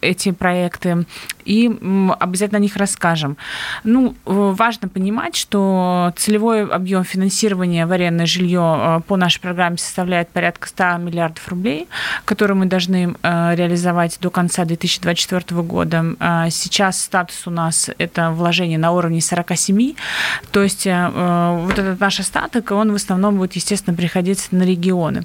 эти 0.02 0.32
проекты 0.32 1.06
и 1.48 1.68
обязательно 2.20 2.58
о 2.58 2.62
них 2.62 2.76
расскажем. 2.76 3.38
Ну, 3.84 4.16
важно 4.26 4.90
понимать, 4.90 5.36
что 5.36 6.14
целевой 6.18 6.66
объем 6.66 7.04
финансирования 7.04 7.86
в 7.86 7.92
арендное 7.92 8.26
жилье 8.26 9.04
по 9.08 9.18
нашей 9.18 9.40
программе 9.40 9.78
составляет 9.78 10.30
порядка 10.30 10.68
100 10.68 10.98
миллиардов 10.98 11.48
рублей, 11.48 11.88
которые 12.26 12.56
мы 12.56 12.66
должны 12.66 13.16
реализовать 13.24 13.78
реализовать 13.88 14.18
до 14.22 14.30
конца 14.30 14.66
2024 14.66 15.62
года. 15.62 16.50
Сейчас 16.50 17.02
статус 17.02 17.48
у 17.48 17.52
нас 17.52 17.90
это 17.98 18.32
вложение 18.32 18.78
на 18.78 18.92
уровне 18.92 19.22
47, 19.22 19.94
то 20.52 20.64
есть 20.64 20.88
э, 20.88 21.60
вот 21.64 21.78
этот 21.78 22.00
наш 22.00 22.20
остаток, 22.20 22.72
он 22.72 22.92
в 22.92 22.96
основном 22.96 23.38
будет, 23.38 23.54
естественно, 23.54 23.96
приходиться 23.96 24.48
на 24.52 24.64
регионы. 24.64 25.24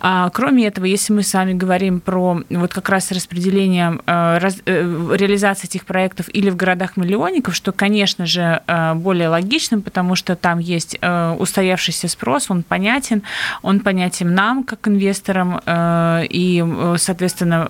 А 0.00 0.30
кроме 0.30 0.66
этого, 0.66 0.84
если 0.84 1.12
мы 1.12 1.22
с 1.22 1.34
вами 1.34 1.52
говорим 1.52 2.00
про 2.00 2.42
вот 2.48 2.72
как 2.72 2.88
раз 2.88 3.10
распределение, 3.12 3.98
э, 4.06 4.50
э, 4.66 5.16
реализации 5.50 5.68
этих 5.68 5.84
проектов 5.84 6.26
или 6.32 6.50
в 6.50 6.56
городах-миллионников, 6.56 7.54
что, 7.54 7.72
конечно 7.72 8.26
же, 8.26 8.62
более 8.94 9.28
логичным, 9.28 9.82
потому 9.82 10.14
что 10.16 10.36
там 10.36 10.58
есть 10.58 10.98
устоявшийся 11.38 12.08
спрос, 12.08 12.50
он 12.50 12.62
понятен, 12.62 13.22
он 13.62 13.80
понятен 13.80 14.34
нам, 14.34 14.64
как 14.64 14.88
инвесторам, 14.88 15.60
и, 15.68 16.64
соответственно, 16.96 17.68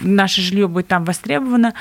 наше 0.00 0.40
жилье 0.40 0.68
будет 0.68 0.86
там 0.88 1.04
востребовано. 1.04 1.74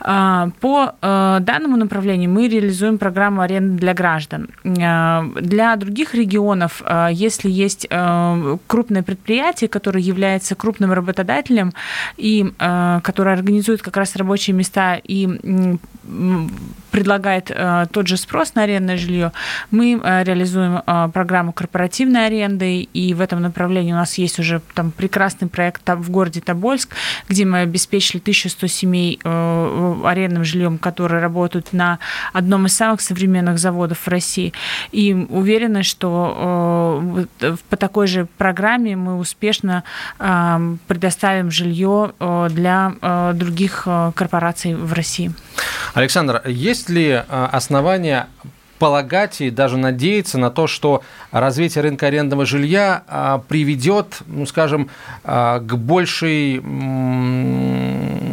А, 0.00 0.50
по 0.60 0.94
э, 1.00 1.38
данному 1.40 1.76
направлению 1.76 2.30
мы 2.30 2.48
реализуем 2.48 2.98
программу 2.98 3.42
аренды 3.42 3.78
для 3.78 3.94
граждан. 3.94 4.48
А, 4.64 5.24
для 5.40 5.76
других 5.76 6.14
регионов, 6.14 6.82
а, 6.84 7.08
если 7.08 7.50
есть 7.50 7.86
э, 7.88 8.56
крупное 8.66 9.02
предприятие, 9.02 9.68
которое 9.68 10.00
является 10.00 10.54
крупным 10.54 10.92
работодателем 10.92 11.72
и 12.16 12.52
которое 13.02 13.34
организует 13.34 13.82
как 13.82 13.96
раз 13.96 14.16
рабочие 14.16 14.54
места 14.54 15.00
и 15.02 15.78
предлагает 16.90 17.50
э, 17.54 17.86
тот 17.92 18.08
же 18.08 18.16
спрос 18.16 18.54
на 18.54 18.62
арендное 18.62 18.96
жилье, 18.96 19.32
мы 19.70 20.00
э, 20.02 20.24
реализуем 20.24 20.82
э, 20.84 21.08
программу 21.12 21.52
корпоративной 21.52 22.26
аренды, 22.26 22.80
и 22.82 23.14
в 23.14 23.20
этом 23.20 23.40
направлении 23.40 23.92
у 23.92 23.96
нас 23.96 24.18
есть 24.18 24.38
уже 24.38 24.60
там 24.74 24.90
прекрасный 24.90 25.48
проект 25.48 25.88
в 25.88 26.10
городе 26.10 26.40
Тобольск, 26.40 26.94
где 27.28 27.44
мы 27.44 27.60
обеспечили 27.60 28.20
1100 28.20 28.66
семей 28.66 29.20
арендным 29.24 30.44
жильем, 30.44 30.78
которые 30.78 31.20
работают 31.20 31.72
на 31.72 31.98
одном 32.32 32.66
из 32.66 32.74
самых 32.74 33.00
современных 33.00 33.58
заводов 33.58 33.98
в 33.98 34.08
России. 34.08 34.52
И 34.92 35.14
уверены, 35.14 35.82
что 35.82 37.26
по 37.70 37.76
такой 37.76 38.06
же 38.06 38.26
программе 38.38 38.96
мы 38.96 39.18
успешно 39.18 39.84
предоставим 40.18 41.50
жилье 41.50 42.12
для 42.50 42.92
других 43.34 43.86
корпораций 44.14 44.74
в 44.74 44.92
России. 44.92 45.32
Александр, 45.94 46.42
есть 46.46 46.88
ли 46.88 47.22
а, 47.28 47.48
основания 47.52 48.28
полагать 48.78 49.40
и 49.40 49.50
даже 49.50 49.76
надеяться 49.76 50.38
на 50.38 50.50
то, 50.50 50.66
что 50.66 51.02
развитие 51.30 51.82
рынка 51.82 52.06
арендного 52.06 52.46
жилья 52.46 53.02
а, 53.08 53.38
приведет, 53.48 54.20
ну, 54.26 54.46
скажем, 54.46 54.88
а, 55.24 55.60
к 55.60 55.76
большей 55.76 56.60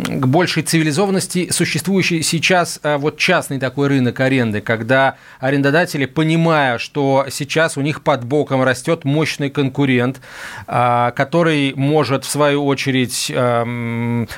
к 0.08 0.28
большей 0.28 0.64
цивилизованности 0.64 1.50
существующий 1.52 2.22
сейчас 2.22 2.80
вот 2.84 3.18
частный 3.18 3.60
такой 3.60 3.90
рынок 3.90 4.20
аренды, 4.20 4.62
когда 4.62 5.16
арендодатели, 5.40 6.06
понимая, 6.06 6.78
что 6.78 7.26
сейчас 7.30 7.78
у 7.78 7.82
них 7.82 8.02
под 8.02 8.24
боком 8.24 8.64
растет 8.64 9.04
мощный 9.04 9.50
конкурент, 9.50 10.22
который 10.66 11.74
может, 11.76 12.24
в 12.24 12.30
свою 12.30 12.66
очередь, 12.66 13.32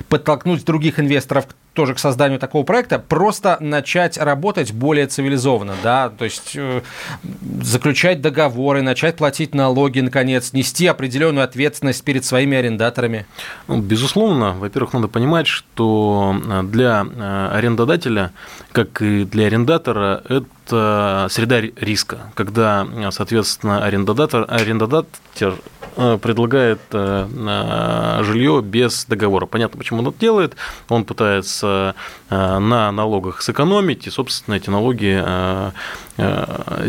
подтолкнуть 0.10 0.66
других 0.66 1.00
инвесторов 1.00 1.48
тоже 1.78 1.94
к 1.94 2.00
созданию 2.00 2.40
такого 2.40 2.64
проекта, 2.64 2.98
просто 2.98 3.58
начать 3.60 4.18
работать 4.18 4.74
более 4.74 5.06
цивилизованно, 5.06 5.76
да, 5.84 6.10
то 6.10 6.26
есть 6.26 6.54
э, 6.56 6.82
заключать 7.62 8.20
договоры, 8.20 8.82
начать 8.82 9.18
платить 9.18 9.54
налоги, 9.54 10.00
наконец, 10.00 10.54
нести 10.54 10.88
определенную 10.88 11.44
ответственность 11.44 12.04
перед 12.04 12.26
своими 12.26 12.58
арендаторами? 12.58 13.28
Ну, 13.68 13.80
безусловно, 13.80 14.54
во-первых, 14.54 14.94
надо 14.94 15.08
понимать, 15.08 15.46
что 15.46 16.36
э, 16.44 16.64
для 16.64 17.06
э, 17.06 17.50
арендодателя, 17.54 18.32
как 18.72 19.00
и 19.04 19.24
для 19.24 19.46
арендатора, 19.46 20.24
это 20.28 20.46
среда 20.70 21.62
риска, 21.62 22.32
когда, 22.34 22.88
соответственно, 23.12 23.84
арендодатор, 23.84 24.46
арендодатель 24.48 25.56
предлагает 25.96 26.80
жилье 26.92 28.62
без 28.64 29.06
договора. 29.06 29.46
Понятно, 29.46 29.78
почему 29.80 30.00
он 30.00 30.08
это 30.10 30.20
делает. 30.20 30.56
Он 30.90 31.06
пытается 31.06 31.96
на 32.30 32.92
налогах 32.92 33.42
сэкономить 33.42 34.06
и, 34.08 34.10
собственно, 34.10 34.56
эти 34.56 34.70
налоги 34.70 35.24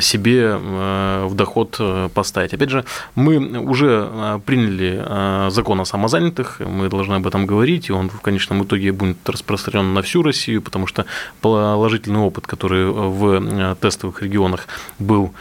себе 0.01 0.57
в 0.57 1.31
доход 1.35 1.81
поставить. 2.15 2.55
Опять 2.55 2.71
же, 2.71 2.85
мы 3.15 3.59
уже 3.59 4.41
приняли 4.47 5.51
закон 5.51 5.81
о 5.81 5.85
самозанятых, 5.85 6.61
мы 6.61 6.89
должны 6.89 7.15
об 7.15 7.27
этом 7.27 7.47
говорить, 7.47 7.89
и 7.89 7.93
он 7.93 8.09
в 8.09 8.21
конечном 8.21 8.65
итоге 8.65 8.93
будет 8.93 9.29
распространен 9.29 9.93
на 9.93 10.03
всю 10.03 10.23
Россию, 10.23 10.63
потому 10.63 10.87
что 10.87 11.05
положительный 11.41 12.21
опыт, 12.21 12.47
который 12.47 12.87
в 12.87 13.77
тестовых 13.77 14.23
регионах 14.23 14.67
был, 14.99 15.33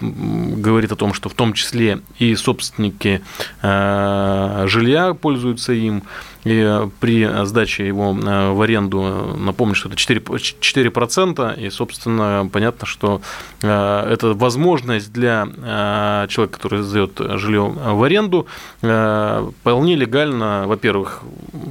говорит 0.00 0.92
о 0.92 0.96
том, 0.96 1.12
что 1.14 1.28
в 1.28 1.34
том 1.34 1.52
числе 1.52 2.00
и 2.18 2.34
собственники 2.34 3.22
жилья 3.62 5.14
пользуются 5.14 5.72
им, 5.72 6.02
и 6.44 6.88
при 7.00 7.44
сдаче 7.44 7.86
его 7.86 8.12
в 8.12 8.62
аренду, 8.62 9.36
напомню, 9.38 9.74
что 9.74 9.88
это 9.90 9.98
4%, 9.98 10.58
4% 10.60 11.60
и, 11.60 11.68
собственно, 11.68 12.48
понятно, 12.50 12.86
что 12.86 13.20
это 13.60 14.34
возможность 14.34 15.12
для 15.12 15.46
человека, 16.30 16.56
который 16.56 16.82
сдает 16.82 17.12
жилье 17.18 17.68
в 17.68 18.02
аренду, 18.02 18.46
вполне 18.80 19.96
легально, 19.96 20.64
во-первых, 20.66 21.22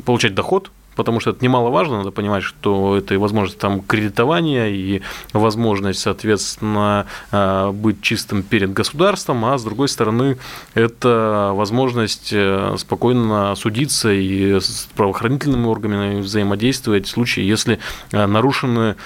получать 0.05 0.35
доход 0.35 0.71
потому 0.99 1.21
что 1.21 1.29
это 1.29 1.41
немаловажно, 1.41 1.99
надо 1.99 2.11
понимать, 2.11 2.43
что 2.43 2.97
это 2.97 3.13
и 3.13 3.17
возможность 3.17 3.57
там 3.57 3.79
кредитования, 3.79 4.67
и 4.67 5.01
возможность, 5.31 6.01
соответственно, 6.01 7.05
э, 7.31 7.71
быть 7.71 8.01
чистым 8.01 8.43
перед 8.43 8.73
государством, 8.73 9.45
а 9.45 9.57
с 9.57 9.63
другой 9.63 9.87
стороны, 9.87 10.37
это 10.73 11.51
возможность 11.53 12.33
э, 12.33 12.75
спокойно 12.77 13.55
судиться 13.55 14.11
и 14.11 14.59
с 14.59 14.89
правоохранительными 14.93 15.67
органами 15.67 16.19
взаимодействовать 16.19 17.07
в 17.07 17.09
случае, 17.09 17.47
если 17.47 17.79
э, 18.11 18.25
нарушены 18.25 18.97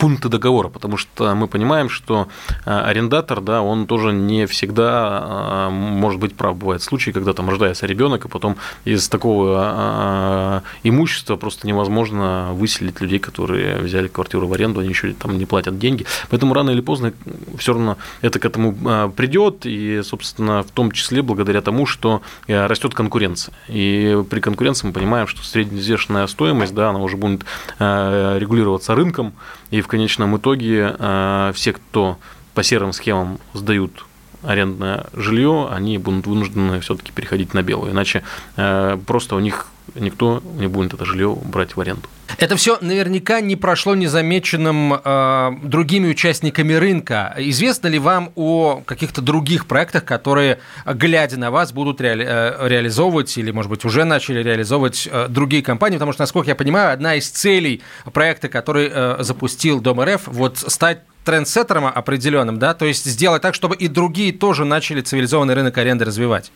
пункты 0.00 0.30
договора, 0.30 0.68
потому 0.68 0.96
что 0.96 1.34
мы 1.34 1.46
понимаем, 1.46 1.90
что 1.90 2.26
э, 2.64 2.70
арендатор, 2.70 3.42
да, 3.42 3.60
он 3.60 3.86
тоже 3.86 4.12
не 4.12 4.46
всегда 4.46 5.68
э, 5.68 5.70
может 5.70 6.18
быть 6.18 6.34
прав. 6.34 6.56
Бывают 6.56 6.82
случаи, 6.82 7.10
когда 7.10 7.34
там 7.34 7.50
рождается 7.50 7.84
ребенок, 7.86 8.24
и 8.24 8.28
потом 8.28 8.56
из 8.86 9.10
такого 9.10 10.62
э, 10.64 10.88
имущества 10.88 11.36
просто 11.36 11.66
невозможно 11.66 12.48
выселить 12.54 13.02
людей, 13.02 13.18
которые 13.18 13.76
взяли 13.76 14.08
квартиру 14.08 14.48
в 14.48 14.52
аренду, 14.54 14.80
они 14.80 14.88
еще 14.88 15.12
там 15.12 15.36
не 15.36 15.44
платят 15.44 15.78
деньги. 15.78 16.06
Поэтому 16.30 16.54
рано 16.54 16.70
или 16.70 16.80
поздно 16.80 17.12
все 17.58 17.74
равно 17.74 17.98
это 18.22 18.38
к 18.38 18.46
этому 18.46 19.10
придет, 19.10 19.66
и, 19.66 20.00
собственно, 20.02 20.62
в 20.62 20.70
том 20.70 20.92
числе 20.92 21.20
благодаря 21.20 21.60
тому, 21.60 21.84
что 21.84 22.22
растет 22.48 22.94
конкуренция. 22.94 23.54
И 23.68 24.24
при 24.30 24.40
конкуренции 24.40 24.86
мы 24.86 24.94
понимаем, 24.94 25.26
что 25.26 25.42
средневзвешенная 25.42 26.26
стоимость, 26.26 26.74
да, 26.74 26.88
она 26.88 27.00
уже 27.00 27.18
будет 27.18 27.44
регулироваться 27.78 28.94
рынком, 28.94 29.34
и 29.70 29.80
в 29.80 29.88
конечном 29.88 30.36
итоге 30.36 30.94
э, 30.98 31.52
все, 31.54 31.72
кто 31.72 32.18
по 32.54 32.62
серым 32.62 32.92
схемам 32.92 33.38
сдают 33.54 34.04
арендное 34.42 35.06
жилье, 35.12 35.68
они 35.70 35.98
будут 35.98 36.26
вынуждены 36.26 36.80
все-таки 36.80 37.12
переходить 37.12 37.54
на 37.54 37.62
белую, 37.62 37.92
иначе 37.92 38.22
э, 38.56 38.98
просто 39.06 39.36
у 39.36 39.40
них 39.40 39.66
никто 39.94 40.42
не 40.58 40.66
будет 40.66 40.94
это 40.94 41.04
жилье 41.04 41.36
брать 41.44 41.76
в 41.76 41.80
аренду. 41.80 42.08
Это 42.38 42.56
все 42.56 42.78
наверняка 42.80 43.40
не 43.40 43.56
прошло 43.56 43.94
незамеченным 43.94 44.94
э, 44.94 45.50
другими 45.62 46.08
участниками 46.08 46.74
рынка. 46.74 47.34
Известно 47.38 47.88
ли 47.88 47.98
вам 47.98 48.30
о 48.36 48.82
каких-то 48.86 49.20
других 49.20 49.66
проектах, 49.66 50.04
которые, 50.04 50.58
глядя 50.86 51.38
на 51.38 51.50
вас, 51.50 51.72
будут 51.72 52.00
реали- 52.00 52.26
э, 52.26 52.68
реализовывать 52.68 53.36
или, 53.36 53.50
может 53.50 53.70
быть, 53.70 53.84
уже 53.84 54.04
начали 54.04 54.42
реализовывать 54.42 55.08
э, 55.10 55.26
другие 55.28 55.62
компании? 55.62 55.96
Потому 55.96 56.12
что, 56.12 56.22
насколько 56.22 56.48
я 56.48 56.54
понимаю, 56.54 56.92
одна 56.92 57.16
из 57.16 57.28
целей 57.28 57.82
проекта, 58.12 58.48
который 58.48 58.90
э, 58.92 59.16
запустил 59.20 59.80
Дом 59.80 60.00
РФ, 60.00 60.22
вот 60.26 60.58
стать 60.58 61.00
трендсеттером 61.24 61.86
определенным, 61.86 62.58
да, 62.58 62.74
то 62.74 62.86
есть 62.86 63.04
сделать 63.04 63.42
так, 63.42 63.54
чтобы 63.54 63.76
и 63.76 63.88
другие 63.88 64.32
тоже 64.32 64.64
начали 64.64 65.00
цивилизованный 65.00 65.54
рынок 65.54 65.76
аренды 65.76 66.04
развивать. 66.04 66.50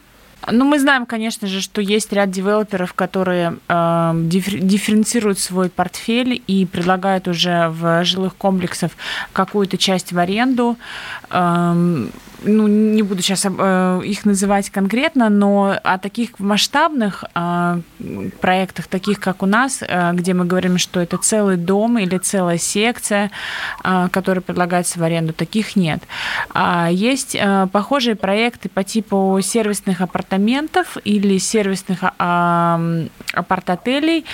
Ну, 0.50 0.64
мы 0.64 0.78
знаем, 0.78 1.06
конечно 1.06 1.48
же, 1.48 1.60
что 1.60 1.80
есть 1.80 2.12
ряд 2.12 2.30
девелоперов, 2.30 2.92
которые 2.92 3.56
э, 3.68 4.12
дифференцируют 4.14 5.38
свой 5.38 5.68
портфель 5.68 6.42
и 6.46 6.66
предлагают 6.66 7.28
уже 7.28 7.68
в 7.68 8.04
жилых 8.04 8.36
комплексах 8.36 8.92
какую-то 9.32 9.78
часть 9.78 10.12
в 10.12 10.18
аренду. 10.18 10.76
Э, 11.30 12.06
ну, 12.46 12.68
не 12.68 13.02
буду 13.02 13.22
сейчас 13.22 13.46
э, 13.46 14.00
их 14.04 14.24
называть 14.24 14.70
конкретно, 14.70 15.28
но 15.28 15.76
о 15.83 15.98
таких 15.98 16.38
масштабных 16.38 17.24
э, 17.35 17.80
проектах, 18.40 18.87
таких 18.87 19.20
как 19.20 19.42
у 19.42 19.46
нас, 19.46 19.83
э, 19.83 20.12
где 20.12 20.35
мы 20.35 20.44
говорим, 20.44 20.78
что 20.78 21.00
это 21.00 21.16
целый 21.18 21.57
дом 21.57 21.98
или 21.98 22.18
целая 22.18 22.59
секция, 22.59 23.30
которая 24.11 24.42
предлагается 24.42 24.98
в 24.98 25.02
аренду, 25.02 25.33
таких 25.33 25.76
нет. 25.76 26.02
А 26.52 26.88
есть 26.90 27.37
похожие 27.72 28.16
проекты 28.16 28.68
по 28.68 28.85
типу 28.85 29.38
сервисных 29.42 30.00
апартаментов 30.00 30.96
или 31.04 31.38
сервисных 31.38 32.00
апарт-отелей, 33.33 34.24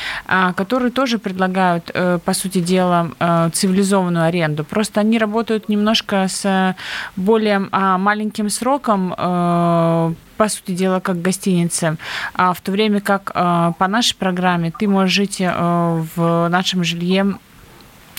которые 0.57 0.90
тоже 0.90 1.18
предлагают, 1.18 1.90
по 2.25 2.33
сути 2.33 2.61
дела, 2.61 3.11
цивилизованную 3.53 4.25
аренду. 4.25 4.64
Просто 4.64 5.01
они 5.01 5.18
работают 5.18 5.68
немножко 5.68 6.27
с 6.29 6.75
более 7.16 7.68
маленьким 8.00 8.48
сроком 8.50 9.14
э, 9.16 10.14
по 10.36 10.48
сути 10.48 10.72
дела, 10.72 11.00
как 11.00 11.22
гостиница, 11.22 11.96
а 12.34 12.52
в 12.52 12.60
то 12.60 12.72
время 12.72 13.00
как 13.00 13.30
э, 13.34 13.72
по 13.78 13.88
нашей 13.88 14.16
программе 14.16 14.72
ты 14.76 14.88
можешь 14.88 15.14
жить 15.14 15.40
э, 15.40 16.04
в 16.16 16.48
нашем 16.48 16.84
жилье 16.84 17.36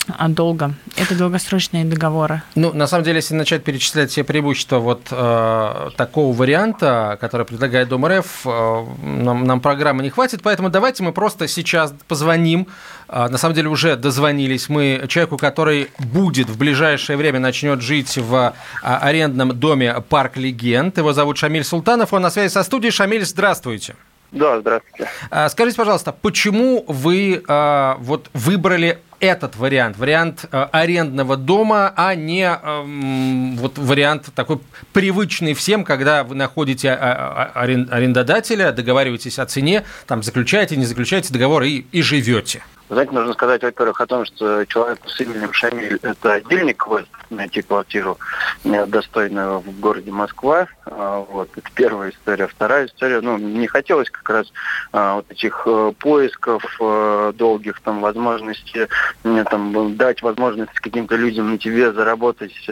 а 0.08 0.30
долго. 0.30 0.74
Это 0.98 1.16
долгосрочные 1.16 1.86
договоры. 1.86 2.42
Ну, 2.56 2.74
на 2.74 2.88
самом 2.88 3.04
деле, 3.04 3.18
если 3.18 3.36
начать 3.36 3.64
перечислять 3.64 4.10
все 4.10 4.24
преимущества 4.24 4.80
вот 4.80 5.08
э, 5.12 5.90
такого 5.96 6.36
варианта, 6.36 7.18
который 7.22 7.46
предлагает 7.46 7.90
Дом 7.90 8.06
РФ, 8.06 8.42
э, 8.46 8.86
нам, 9.04 9.44
нам 9.44 9.62
программы 9.62 10.04
не 10.04 10.10
хватит, 10.10 10.42
поэтому 10.42 10.70
давайте 10.70 11.04
мы 11.04 11.12
просто 11.12 11.48
сейчас 11.48 11.94
позвоним. 12.08 12.68
Э, 13.08 13.28
на 13.28 13.38
самом 13.38 13.56
деле 13.56 13.70
уже 13.70 13.96
дозвонились 13.96 14.70
мы 14.70 15.06
человеку, 15.08 15.38
который 15.38 15.90
будет 16.00 16.50
в 16.50 16.58
ближайшее 16.58 17.18
время 17.18 17.40
начнет 17.40 17.82
жить 17.82 18.18
в 18.18 18.36
э, 18.36 18.54
арендном 18.82 19.58
доме 19.60 20.02
Парк 20.10 20.38
Легенд. 20.38 20.98
Его 20.98 21.14
зовут 21.14 21.38
Шамиль 21.38 21.64
Султанов, 21.64 22.14
он 22.14 22.24
на 22.24 22.32
связи 22.32 22.52
со 22.52 22.64
студией. 22.64 22.92
Шамиль, 22.92 23.26
здравствуйте. 23.26 23.96
Да, 24.32 24.60
здравствуйте. 24.60 25.10
А, 25.30 25.50
скажите, 25.50 25.78
пожалуйста, 25.78 26.14
почему 26.14 26.86
вы 26.88 27.44
а, 27.48 27.98
вот 28.00 28.30
выбрали 28.34 29.00
этот 29.22 29.56
вариант, 29.56 29.98
вариант 29.98 30.46
э, 30.52 30.68
арендного 30.72 31.38
дома, 31.38 31.94
а 31.96 32.16
не 32.16 32.44
э, 32.44 33.56
вот 33.58 33.78
вариант 33.78 34.30
такой 34.36 34.60
привычный 34.94 35.54
всем, 35.54 35.86
когда 35.86 36.24
вы 36.24 36.36
находите 36.36 36.92
а, 36.92 37.52
а, 37.54 37.62
арендодателя, 37.62 38.72
договариваетесь 38.72 39.40
о 39.40 39.46
цене, 39.46 39.86
там 40.08 40.24
заключаете, 40.24 40.76
не 40.76 40.86
заключаете 40.86 41.32
договор 41.32 41.64
и, 41.64 41.86
и 41.92 42.02
живете? 42.02 42.64
Знаете, 42.90 43.14
нужно 43.14 43.32
сказать, 43.34 43.62
во-первых, 43.62 44.02
о 44.02 44.06
том, 44.06 44.26
что 44.26 44.66
человеку 44.66 45.08
с 45.08 45.22
именем 45.22 45.54
Шамиль– 45.54 45.98
это 46.02 46.34
отдельный 46.34 46.74
квест 46.74 47.08
найти 47.30 47.62
квартиру 47.62 48.18
э, 48.66 48.86
достойную 48.86 49.60
в 49.60 49.80
городе 49.80 50.12
Москва. 50.12 50.68
А, 50.92 51.26
вот, 51.30 51.50
это 51.56 51.68
первая 51.74 52.12
история. 52.12 52.48
Вторая 52.48 52.86
история, 52.86 53.22
ну, 53.22 53.38
не 53.38 53.68
хотелось 53.68 54.10
как 54.10 54.30
раз 54.30 54.52
а, 54.92 55.16
вот 55.16 55.32
этих 55.32 55.64
э, 55.66 55.94
поисков 56.00 56.64
э, 56.80 57.34
долгих, 57.36 57.80
там, 57.82 58.02
возможности, 58.02 58.88
там, 59.24 59.96
дать 59.96 60.22
возможность 60.22 60.74
каким-то 60.74 61.16
людям 61.16 61.52
на 61.52 61.58
тебе 61.58 61.92
заработать 61.92 62.70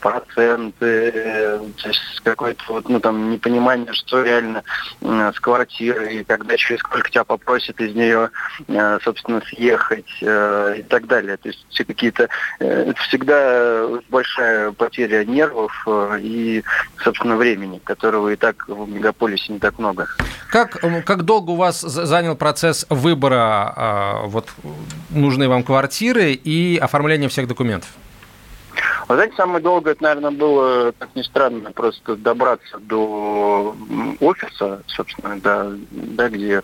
проценты, 0.00 1.60
какое-то 2.22 2.62
вот, 2.68 2.88
ну, 2.88 3.00
там, 3.00 3.30
непонимание, 3.30 3.92
что 3.92 4.22
реально 4.22 4.62
с 5.00 5.38
квартирой, 5.40 6.18
и 6.18 6.24
когда 6.24 6.56
через 6.56 6.80
сколько 6.80 7.10
тебя 7.10 7.24
попросят 7.24 7.80
из 7.80 7.94
нее, 7.94 8.30
собственно, 9.02 9.40
съехать 9.48 10.10
э, 10.22 10.76
и 10.78 10.82
так 10.82 11.06
далее. 11.06 11.36
То 11.36 11.48
есть 11.48 11.64
все 11.70 11.84
какие-то... 11.84 12.28
Э, 12.60 12.90
это 12.90 13.00
всегда 13.02 13.88
большая 14.08 14.72
потеря 14.72 15.24
нервов 15.24 15.72
э, 15.86 16.18
и, 16.20 16.62
собственно, 17.02 17.23
собственно, 17.24 17.36
времени, 17.36 17.80
которого 17.82 18.28
и 18.28 18.36
так 18.36 18.68
в 18.68 18.88
мегаполисе 18.88 19.52
не 19.52 19.58
так 19.58 19.78
много. 19.78 20.06
Как, 20.50 20.78
как 21.04 21.22
долго 21.22 21.52
у 21.52 21.56
вас 21.56 21.80
занял 21.80 22.36
процесс 22.36 22.86
выбора 22.90 23.72
а, 23.76 24.22
вот, 24.26 24.48
нужной 25.10 25.48
вам 25.48 25.62
квартиры 25.62 26.32
и 26.32 26.76
оформления 26.76 27.28
всех 27.28 27.48
документов? 27.48 27.88
Вы 29.08 29.16
знаете, 29.16 29.34
самое 29.36 29.62
долгое, 29.62 29.92
это, 29.92 30.02
наверное, 30.02 30.30
было, 30.30 30.92
как 30.98 31.08
ни 31.14 31.22
странно, 31.22 31.72
просто 31.72 32.16
добраться 32.16 32.78
до 32.78 33.74
офиса, 34.20 34.82
собственно, 34.86 35.38
да, 35.40 35.72
да 35.90 36.28
где 36.28 36.62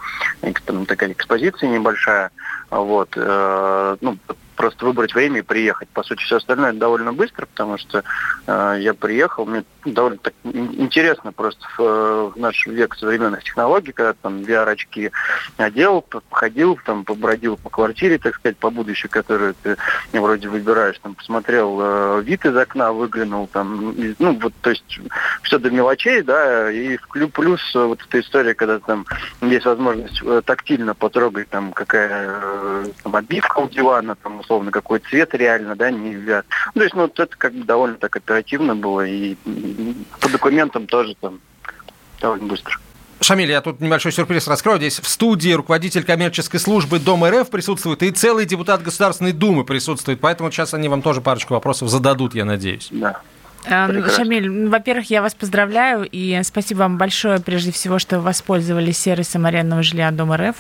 там 0.65 0.87
такая 0.87 1.13
экспозиция 1.13 1.69
небольшая. 1.71 2.31
Вот, 2.71 3.11
э, 3.17 3.97
ну, 4.01 4.17
просто 4.61 4.85
выбрать 4.85 5.15
время 5.15 5.39
и 5.39 5.43
приехать. 5.43 5.89
По 5.89 6.03
сути, 6.03 6.23
все 6.23 6.37
остальное 6.37 6.75
довольно 6.75 7.15
быстро, 7.15 7.47
потому 7.47 7.79
что 7.79 8.05
э, 8.47 8.77
я 8.81 8.93
приехал, 8.93 9.47
мне 9.47 9.65
довольно 9.87 10.19
так 10.19 10.35
интересно 10.45 11.33
просто 11.33 11.65
в, 11.79 12.33
в 12.33 12.37
наш 12.37 12.67
век 12.67 12.95
современных 12.95 13.43
технологий, 13.43 13.93
когда 13.93 14.13
там 14.13 14.43
VR-очки 14.43 15.13
одел, 15.57 16.03
походил, 16.03 16.79
там 16.85 17.07
побродил 17.07 17.57
по 17.57 17.71
квартире, 17.71 18.19
так 18.19 18.35
сказать, 18.35 18.59
по 18.59 18.69
будущей, 18.69 19.09
которую 19.09 19.55
ты 19.63 19.79
вроде 20.13 20.51
выбираешь, 20.51 20.99
там 20.99 21.15
посмотрел 21.15 21.79
э, 21.81 22.23
вид 22.23 22.45
из 22.45 22.55
окна, 22.55 22.93
выглянул, 22.93 23.47
там, 23.47 23.93
и, 23.93 24.15
ну, 24.19 24.39
вот, 24.39 24.53
то 24.61 24.69
есть 24.69 25.01
все 25.43 25.59
до 25.59 25.71
мелочей, 25.71 26.21
да, 26.21 26.71
и 26.71 26.99
плюс 27.33 27.63
вот 27.75 28.01
эта 28.07 28.21
история, 28.21 28.53
когда 28.53 28.79
там 28.79 29.07
есть 29.41 29.65
возможность 29.65 30.21
э, 30.23 30.43
тактильно 30.45 30.95
потрогать, 30.95 31.49
там, 31.49 31.73
какая 31.73 32.41
э, 32.43 32.85
там, 33.03 33.17
обивка 33.17 33.61
у 33.61 33.69
дивана, 33.71 34.17
там, 34.17 34.43
условно, 34.51 34.73
какой 34.73 34.99
цвет 34.99 35.33
реально, 35.35 35.77
да, 35.77 35.91
не 35.91 36.17
взят. 36.17 36.45
Ну, 36.75 36.81
то 36.81 36.83
есть, 36.83 36.95
ну, 36.95 37.03
вот 37.03 37.19
это 37.21 37.37
как 37.37 37.55
бы 37.55 37.65
довольно 37.65 37.97
так 37.97 38.17
оперативно 38.17 38.75
было, 38.75 39.07
и 39.07 39.37
по 40.21 40.29
документам 40.29 40.87
тоже 40.87 41.15
там 41.21 41.41
довольно 42.21 42.47
быстро. 42.47 42.75
Шамиль, 43.21 43.51
я 43.51 43.61
тут 43.61 43.81
небольшой 43.81 44.13
сюрприз 44.13 44.49
раскрою. 44.49 44.79
Здесь 44.79 44.99
в 44.99 45.07
студии 45.07 45.53
руководитель 45.53 46.05
коммерческой 46.05 46.59
службы 46.59 46.99
Дом 46.99 47.25
РФ 47.25 47.51
присутствует, 47.51 48.03
и 48.03 48.11
целый 48.11 48.47
депутат 48.47 48.83
Государственной 48.83 49.33
Думы 49.33 49.65
присутствует. 49.65 50.21
Поэтому 50.21 50.51
сейчас 50.51 50.75
они 50.75 50.89
вам 50.89 51.03
тоже 51.03 51.21
парочку 51.21 51.55
вопросов 51.55 51.89
зададут, 51.89 52.35
я 52.35 52.45
надеюсь. 52.45 52.89
Да. 52.91 53.21
Э, 53.65 53.89
Прекрасно. 53.89 54.25
Шамиль, 54.25 54.69
во-первых, 54.69 55.11
я 55.11 55.23
вас 55.23 55.35
поздравляю 55.35 56.09
и 56.11 56.41
спасибо 56.45 56.81
вам 56.81 56.99
большое, 56.99 57.41
прежде 57.41 57.73
всего, 57.73 57.99
что 57.99 58.21
воспользовались 58.21 58.99
сервисом 58.99 59.47
арендного 59.47 59.83
жилья 59.83 60.11
Дом 60.11 60.33
РФ. 60.33 60.57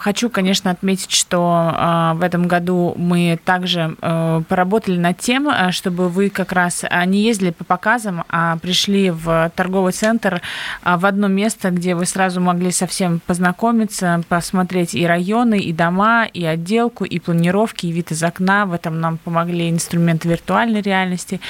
Хочу, 0.00 0.30
конечно, 0.30 0.70
отметить, 0.70 1.10
что 1.10 1.72
а, 1.74 2.14
в 2.14 2.22
этом 2.22 2.48
году 2.48 2.94
мы 2.96 3.38
также 3.44 3.96
э, 4.00 4.42
поработали 4.48 4.98
над 4.98 5.18
тем, 5.18 5.48
э, 5.48 5.70
чтобы 5.70 6.08
вы 6.08 6.30
как 6.30 6.52
раз 6.52 6.84
не 7.06 7.22
ездили 7.22 7.50
по 7.50 7.64
показам, 7.64 8.24
а 8.28 8.56
пришли 8.58 9.10
в 9.10 9.52
торговый 9.54 9.92
центр 9.92 10.40
а, 10.82 10.96
в 10.96 11.06
одно 11.06 11.28
место, 11.28 11.70
где 11.70 11.94
вы 11.94 12.06
сразу 12.06 12.40
могли 12.40 12.70
совсем 12.70 13.20
познакомиться, 13.26 14.22
посмотреть 14.28 14.94
и 14.94 15.06
районы, 15.06 15.60
и 15.60 15.72
дома, 15.72 16.24
и 16.24 16.44
отделку, 16.44 17.04
и 17.04 17.18
планировки, 17.18 17.86
и 17.86 17.92
вид 17.92 18.10
из 18.10 18.22
окна. 18.22 18.66
В 18.66 18.72
этом 18.72 19.00
нам 19.00 19.18
помогли 19.18 19.70
инструменты 19.70 20.28
виртуальной 20.28 20.80
реальности. 20.80 21.40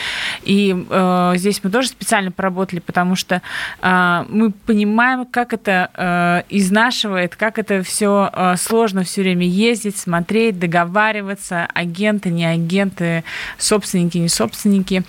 И 0.43 0.75
э, 0.89 1.33
здесь 1.37 1.63
мы 1.63 1.71
тоже 1.71 1.89
специально 1.89 2.31
поработали, 2.31 2.81
потому 2.81 3.17
что 3.17 3.43
э, 3.83 4.25
мы 4.29 4.51
понимаем, 4.51 5.27
как 5.27 5.53
это 5.53 5.91
э, 5.95 6.43
изнашивает, 6.51 7.37
как 7.37 7.59
это 7.59 7.83
все 7.83 8.31
э, 8.33 8.57
сложно 8.57 9.05
все 9.05 9.23
время 9.23 9.47
ездить, 9.47 9.97
смотреть, 9.97 10.59
договариваться, 10.59 11.69
агенты, 11.75 12.31
не 12.31 12.47
агенты, 12.47 13.25
собственники, 13.59 14.19
не 14.19 14.29
собственники. 14.29 15.03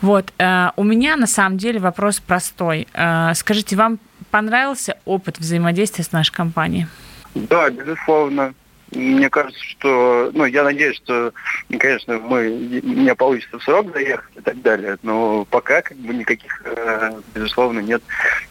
Вот. 0.00 0.32
Э, 0.38 0.70
у 0.76 0.84
меня 0.84 1.16
на 1.16 1.26
самом 1.26 1.58
деле 1.58 1.80
вопрос 1.80 2.20
простой. 2.20 2.88
Э, 2.94 3.32
скажите, 3.34 3.76
вам 3.76 3.98
понравился 4.30 4.96
опыт 5.04 5.38
взаимодействия 5.38 6.04
с 6.04 6.12
нашей 6.12 6.32
компанией? 6.32 6.86
Да, 7.34 7.70
безусловно. 7.70 8.54
Мне 8.92 9.30
кажется, 9.30 9.62
что, 9.64 10.30
ну, 10.34 10.44
я 10.44 10.64
надеюсь, 10.64 10.96
что, 10.96 11.32
конечно, 11.78 12.18
мы, 12.18 12.48
не 12.48 13.14
получится 13.14 13.58
в 13.58 13.62
срок 13.62 13.92
заехать 13.92 14.36
и 14.36 14.40
так 14.40 14.60
далее, 14.62 14.96
но 15.02 15.44
пока, 15.44 15.82
как 15.82 15.96
бы, 15.96 16.12
никаких, 16.12 16.62
э, 16.64 17.12
безусловно, 17.34 17.80
нет 17.80 18.02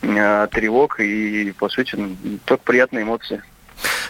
э, 0.02 0.48
тревог 0.52 1.00
и, 1.00 1.54
по 1.58 1.68
сути, 1.70 1.96
ну, 1.96 2.16
только 2.46 2.64
приятные 2.64 3.04
эмоции. 3.04 3.44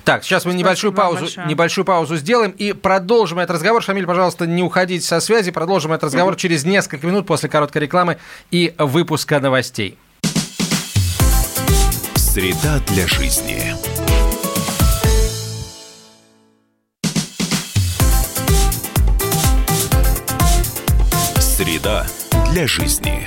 Так, 0.03 0.23
сейчас 0.23 0.45
мы 0.45 0.53
небольшую 0.53 0.93
паузу, 0.93 1.27
небольшую 1.45 1.85
паузу 1.85 2.15
сделаем 2.15 2.51
и 2.51 2.73
продолжим 2.73 3.39
этот 3.39 3.55
разговор. 3.55 3.83
Шамиль, 3.83 4.05
пожалуйста, 4.05 4.47
не 4.47 4.63
уходите 4.63 5.05
со 5.05 5.19
связи. 5.19 5.51
Продолжим 5.51 5.91
этот 5.91 6.05
разговор 6.05 6.33
mm-hmm. 6.33 6.37
через 6.37 6.65
несколько 6.65 7.05
минут 7.05 7.27
после 7.27 7.49
короткой 7.49 7.83
рекламы 7.83 8.17
и 8.49 8.73
выпуска 8.77 9.39
новостей. 9.39 9.97
Среда 12.15 12.79
для 12.87 13.07
жизни. 13.07 13.75
Среда 21.89 22.05
для 22.51 22.67
жизни. 22.67 23.25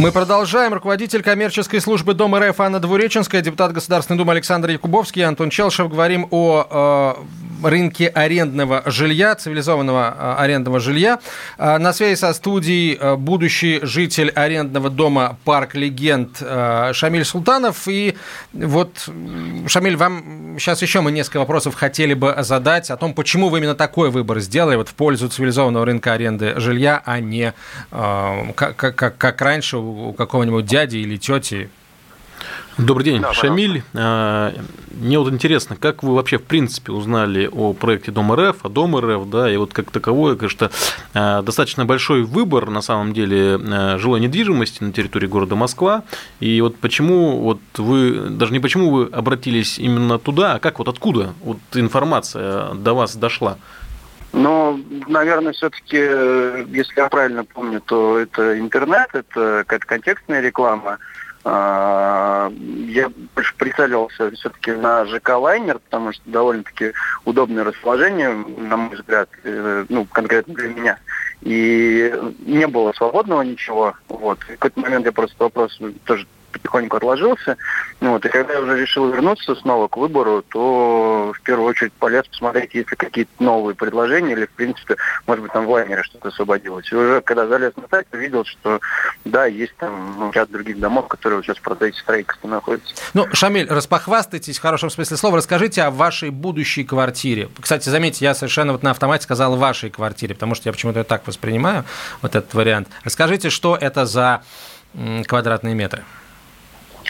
Мы 0.00 0.12
продолжаем. 0.12 0.72
Руководитель 0.72 1.22
коммерческой 1.22 1.78
службы 1.78 2.14
Дом 2.14 2.34
РФ 2.34 2.58
Анна 2.58 2.80
Двуреченская, 2.80 3.42
депутат 3.42 3.74
Государственной 3.74 4.16
Думы 4.16 4.32
Александр 4.32 4.70
Якубовский, 4.70 5.22
Антон 5.22 5.50
Челшев. 5.50 5.90
Говорим 5.90 6.26
о 6.30 7.16
э, 7.18 7.22
рынке 7.62 8.08
арендного 8.08 8.82
жилья, 8.86 9.34
цивилизованного 9.34 10.14
а, 10.16 10.36
арендного 10.38 10.80
жилья. 10.80 11.20
А, 11.58 11.78
на 11.78 11.92
связи 11.92 12.18
со 12.18 12.32
студией 12.32 12.96
а, 13.00 13.16
будущий 13.16 13.80
житель 13.82 14.30
арендного 14.30 14.90
дома 14.90 15.38
«Парк 15.44 15.74
Легенд» 15.74 16.38
Шамиль 16.38 17.24
Султанов. 17.24 17.86
И 17.88 18.16
вот, 18.52 19.08
Шамиль, 19.66 19.96
вам 19.96 20.56
сейчас 20.58 20.82
еще 20.82 21.00
мы 21.00 21.12
несколько 21.12 21.38
вопросов 21.38 21.74
хотели 21.74 22.14
бы 22.14 22.36
задать 22.40 22.90
о 22.90 22.96
том, 22.96 23.14
почему 23.14 23.48
вы 23.48 23.58
именно 23.58 23.74
такой 23.74 24.10
выбор 24.10 24.40
сделали 24.40 24.76
вот 24.76 24.88
в 24.88 24.94
пользу 24.94 25.28
цивилизованного 25.28 25.84
рынка 25.84 26.12
аренды 26.12 26.54
жилья, 26.58 27.02
а 27.04 27.20
не 27.20 27.52
как, 27.90 28.76
как, 28.76 29.16
как 29.16 29.40
раньше 29.40 29.78
у 29.90 30.12
какого-нибудь 30.12 30.66
дяди 30.66 30.98
или 30.98 31.16
тети 31.16 31.70
Добрый 32.78 33.04
день, 33.04 33.20
да, 33.20 33.34
Шамиль. 33.34 33.82
А, 33.94 34.54
мне 34.90 35.18
вот 35.18 35.32
интересно, 35.32 35.76
как 35.76 36.02
вы 36.02 36.14
вообще 36.14 36.38
в 36.38 36.44
принципе 36.44 36.92
узнали 36.92 37.48
о 37.52 37.74
проекте 37.74 38.10
Дом 38.10 38.32
РФ, 38.32 38.64
о 38.64 38.68
Дом 38.68 38.96
РФ, 38.96 39.28
да, 39.28 39.52
и 39.52 39.56
вот 39.56 39.72
как 39.72 39.90
таковое, 39.90 40.36
конечно, 40.36 40.70
а, 41.12 41.42
достаточно 41.42 41.84
большой 41.84 42.22
выбор 42.22 42.70
на 42.70 42.80
самом 42.80 43.12
деле 43.12 43.60
а, 43.60 43.98
жилой 43.98 44.20
недвижимости 44.20 44.82
на 44.82 44.92
территории 44.92 45.26
города 45.26 45.56
Москва. 45.56 46.04
И 46.38 46.60
вот 46.60 46.76
почему 46.76 47.40
вот 47.40 47.60
вы, 47.76 48.30
даже 48.30 48.52
не 48.52 48.60
почему 48.60 48.90
вы 48.90 49.04
обратились 49.06 49.78
именно 49.78 50.18
туда, 50.18 50.54
а 50.54 50.58
как 50.58 50.78
вот 50.78 50.88
откуда 50.88 51.34
вот 51.44 51.58
информация 51.74 52.74
до 52.74 52.94
вас 52.94 53.16
дошла? 53.16 53.58
Ну, 54.32 54.80
наверное, 55.08 55.52
все-таки, 55.52 55.96
если 55.96 56.92
я 56.96 57.08
правильно 57.08 57.44
помню, 57.44 57.80
то 57.80 58.18
это 58.18 58.58
интернет, 58.58 59.08
это 59.12 59.64
какая-то 59.66 59.86
контекстная 59.86 60.40
реклама. 60.40 60.98
А, 61.42 62.52
я 62.86 63.10
больше 63.34 63.54
прицелился 63.56 64.30
все-таки 64.32 64.72
на 64.72 65.06
ЖК 65.06 65.30
Лайнер, 65.38 65.78
потому 65.78 66.12
что 66.12 66.22
довольно-таки 66.26 66.92
удобное 67.24 67.64
расположение, 67.64 68.30
на 68.30 68.76
мой 68.76 68.94
взгляд, 68.94 69.30
э, 69.44 69.86
ну, 69.88 70.04
конкретно 70.04 70.54
для 70.54 70.68
меня. 70.68 70.98
И 71.40 72.14
не 72.40 72.66
было 72.66 72.92
свободного 72.92 73.40
ничего. 73.40 73.94
Вот. 74.08 74.40
В 74.40 74.46
какой-то 74.48 74.80
момент 74.80 75.06
я 75.06 75.12
просто 75.12 75.36
вопрос 75.38 75.80
тоже 76.04 76.26
потихоньку 76.52 76.96
отложился. 76.96 77.56
Вот. 78.00 78.24
И 78.24 78.28
когда 78.28 78.54
я 78.54 78.60
уже 78.60 78.80
решил 78.80 79.10
вернуться 79.10 79.54
снова 79.56 79.88
к 79.88 79.96
выбору, 79.96 80.42
то 80.48 81.32
в 81.34 81.40
первую 81.42 81.68
очередь 81.68 81.92
полез 81.94 82.26
посмотреть, 82.26 82.74
есть 82.74 82.90
ли 82.90 82.96
какие-то 82.96 83.30
новые 83.38 83.74
предложения, 83.74 84.32
или, 84.32 84.46
в 84.46 84.50
принципе, 84.50 84.96
может 85.26 85.42
быть, 85.42 85.52
там 85.52 85.66
в 85.66 85.70
лайнере 85.70 86.02
что-то 86.02 86.28
освободилось. 86.28 86.90
И 86.90 86.94
уже 86.94 87.20
когда 87.20 87.46
залез 87.46 87.72
на 87.76 87.88
сайт, 87.88 88.06
увидел, 88.12 88.44
что 88.44 88.80
да, 89.24 89.46
есть 89.46 89.76
там 89.76 90.16
ну, 90.18 90.30
ряд 90.32 90.50
других 90.50 90.78
домов, 90.78 91.08
которые 91.08 91.42
сейчас 91.42 91.58
в 91.58 91.62
процессе 91.62 91.98
строительства 92.00 92.48
находятся. 92.48 92.94
Ну, 93.14 93.26
Шамиль, 93.32 93.68
распохвастайтесь 93.68 94.58
в 94.58 94.62
хорошем 94.62 94.90
смысле 94.90 95.16
слова, 95.16 95.36
расскажите 95.36 95.82
о 95.82 95.90
вашей 95.90 96.30
будущей 96.30 96.84
квартире. 96.84 97.48
Кстати, 97.60 97.88
заметьте, 97.88 98.24
я 98.24 98.34
совершенно 98.34 98.72
вот 98.72 98.82
на 98.82 98.90
автомате 98.90 99.24
сказал 99.24 99.56
вашей 99.56 99.90
квартире, 99.90 100.34
потому 100.34 100.54
что 100.54 100.68
я 100.68 100.72
почему-то 100.72 101.04
так 101.04 101.26
воспринимаю 101.26 101.84
вот 102.22 102.34
этот 102.34 102.52
вариант. 102.54 102.88
Расскажите, 103.04 103.50
что 103.50 103.76
это 103.76 104.06
за 104.06 104.42
квадратные 105.26 105.74
метры? 105.74 106.02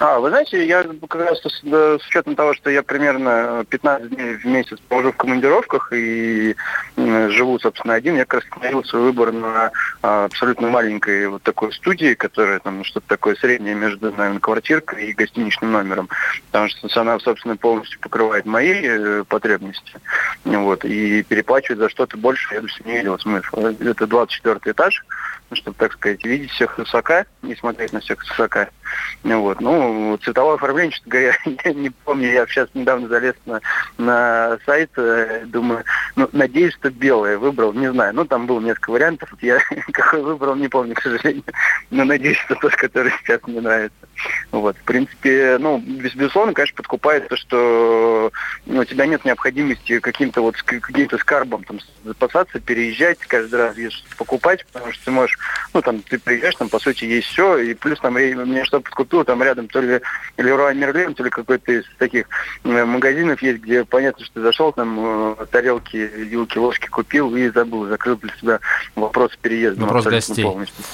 А, 0.01 0.19
вы 0.19 0.31
знаете, 0.31 0.67
я 0.67 0.83
как 0.83 1.15
раз 1.15 1.43
с, 1.43 1.63
с 1.63 2.07
учетом 2.09 2.35
того, 2.35 2.55
что 2.55 2.71
я 2.71 2.83
примерно 2.83 3.67
15 3.69 4.09
дней 4.09 4.35
в 4.37 4.47
месяц 4.47 4.79
провожу 4.89 5.13
в 5.13 5.17
командировках 5.17 5.93
и 5.93 6.57
живу, 6.97 7.59
собственно, 7.59 7.93
один, 7.93 8.17
я 8.17 8.25
как 8.25 8.41
раз 8.41 8.45
остановил 8.45 8.83
свой 8.85 9.03
выбор 9.03 9.31
на 9.31 9.71
а, 10.01 10.25
абсолютно 10.25 10.69
маленькой 10.69 11.29
вот 11.29 11.43
такой 11.43 11.71
студии, 11.75 12.15
которая 12.15 12.61
там 12.61 12.83
что-то 12.83 13.09
такое 13.09 13.35
среднее 13.35 13.75
между, 13.75 14.11
наверное, 14.11 14.41
квартиркой 14.41 15.09
и 15.09 15.13
гостиничным 15.13 15.71
номером. 15.71 16.09
Потому 16.51 16.71
что 16.71 17.01
она, 17.03 17.19
собственно, 17.19 17.59
полностью 17.59 18.01
покрывает 18.01 18.47
мои 18.47 18.73
э, 18.83 19.25
потребности. 19.29 20.01
Вот, 20.47 20.83
и 20.87 21.23
переплачивать 21.25 21.79
за 21.79 21.91
что-то 21.91 22.17
больше, 22.17 22.55
я 22.55 22.63
бы 22.63 22.69
не 22.87 22.97
видел 22.97 23.19
смысла. 23.19 23.75
Это 23.79 24.07
24 24.07 24.61
этаж, 24.65 25.05
чтобы, 25.57 25.77
так 25.79 25.93
сказать, 25.93 26.25
видеть 26.25 26.51
всех 26.51 26.79
высока, 26.79 27.27
не 27.43 27.55
смотреть 27.57 27.93
на 27.93 28.01
всех 28.01 28.19
высока. 28.19 28.69
Вот. 29.23 29.61
Ну, 29.61 30.19
цветовое 30.23 30.57
оформление, 30.57 30.93
честно 30.93 31.11
говоря, 31.11 31.37
я 31.65 31.73
не 31.73 31.91
помню, 31.91 32.33
я 32.33 32.47
сейчас 32.47 32.69
недавно 32.75 33.09
залез 33.09 33.35
на, 33.47 33.61
на 33.99 34.59
сайт, 34.67 34.91
э, 34.97 35.45
думаю, 35.47 35.85
ну, 36.17 36.29
надеюсь, 36.33 36.75
что 36.75 36.91
белое 36.91 37.39
выбрал, 37.39 37.73
не 37.73 37.91
знаю, 37.91 38.15
ну, 38.15 38.25
там 38.25 38.47
было 38.47 38.61
несколько 38.61 38.91
вариантов, 38.91 39.33
я 39.41 39.59
какой 39.93 40.23
выбрал, 40.23 40.55
не 40.57 40.69
помню, 40.69 40.95
к 40.95 41.03
сожалению, 41.03 41.45
но 41.91 42.05
надеюсь, 42.05 42.39
что 42.39 42.55
тот, 42.57 42.75
который 42.77 43.13
сейчас 43.21 43.41
мне 43.47 43.61
нравится. 43.61 43.97
Вот, 44.51 44.77
в 44.77 44.83
принципе, 44.83 45.57
ну, 45.59 45.79
безусловно, 45.79 46.53
конечно, 46.53 46.77
подкупает 46.77 47.29
то, 47.29 47.37
что 47.37 48.33
ну, 48.67 48.81
у 48.81 48.85
тебя 48.85 49.07
нет 49.07 49.25
необходимости 49.25 49.99
каким-то 50.01 50.43
вот 50.43 50.61
каким-то 50.63 51.19
скарбом 51.19 51.65
там 51.65 51.79
запасаться, 52.05 52.61
переезжать, 52.61 53.19
каждый 53.21 53.57
раз 53.57 53.77
покупать, 54.17 54.67
потому 54.73 54.93
что 54.93 55.05
ты 55.05 55.11
можешь, 55.11 55.39
ну, 55.73 55.83
там, 55.83 56.03
ты 56.03 56.19
приезжаешь, 56.19 56.57
там, 56.57 56.69
по 56.69 56.79
сути, 56.79 57.05
есть 57.05 57.29
все, 57.29 57.59
и 57.59 57.75
плюс 57.75 57.99
там 58.01 58.15
мне 58.15 58.65
что 58.65 58.81
подкупило, 58.81 59.25
там 59.25 59.43
рядом 59.43 59.69
то 59.69 59.81
ли 59.81 60.01
Леруа 60.37 60.73
Мерлен, 60.73 61.15
то 61.15 61.25
ли 61.25 61.31
какой-то 61.31 61.73
из 61.73 61.85
таких 61.99 62.27
э, 62.65 62.85
магазинов 62.85 63.43
есть, 63.43 63.63
где 63.63 63.85
понятно, 63.85 64.25
что 64.25 64.35
ты 64.35 64.41
зашел, 64.43 64.73
там, 64.73 64.99
э, 64.99 65.47
тарелки, 65.51 65.97
вилки, 65.97 66.59
ложки 66.59 66.87
купил 66.87 67.35
и 67.37 67.49
забыл, 67.51 67.87
закрыл 67.87 68.17
для 68.17 68.33
себя 68.41 68.61
вопрос 68.95 69.37
переезда. 69.41 69.83
Вопрос 69.83 70.05
гостей. 70.07 70.45
Полностью. 70.45 70.85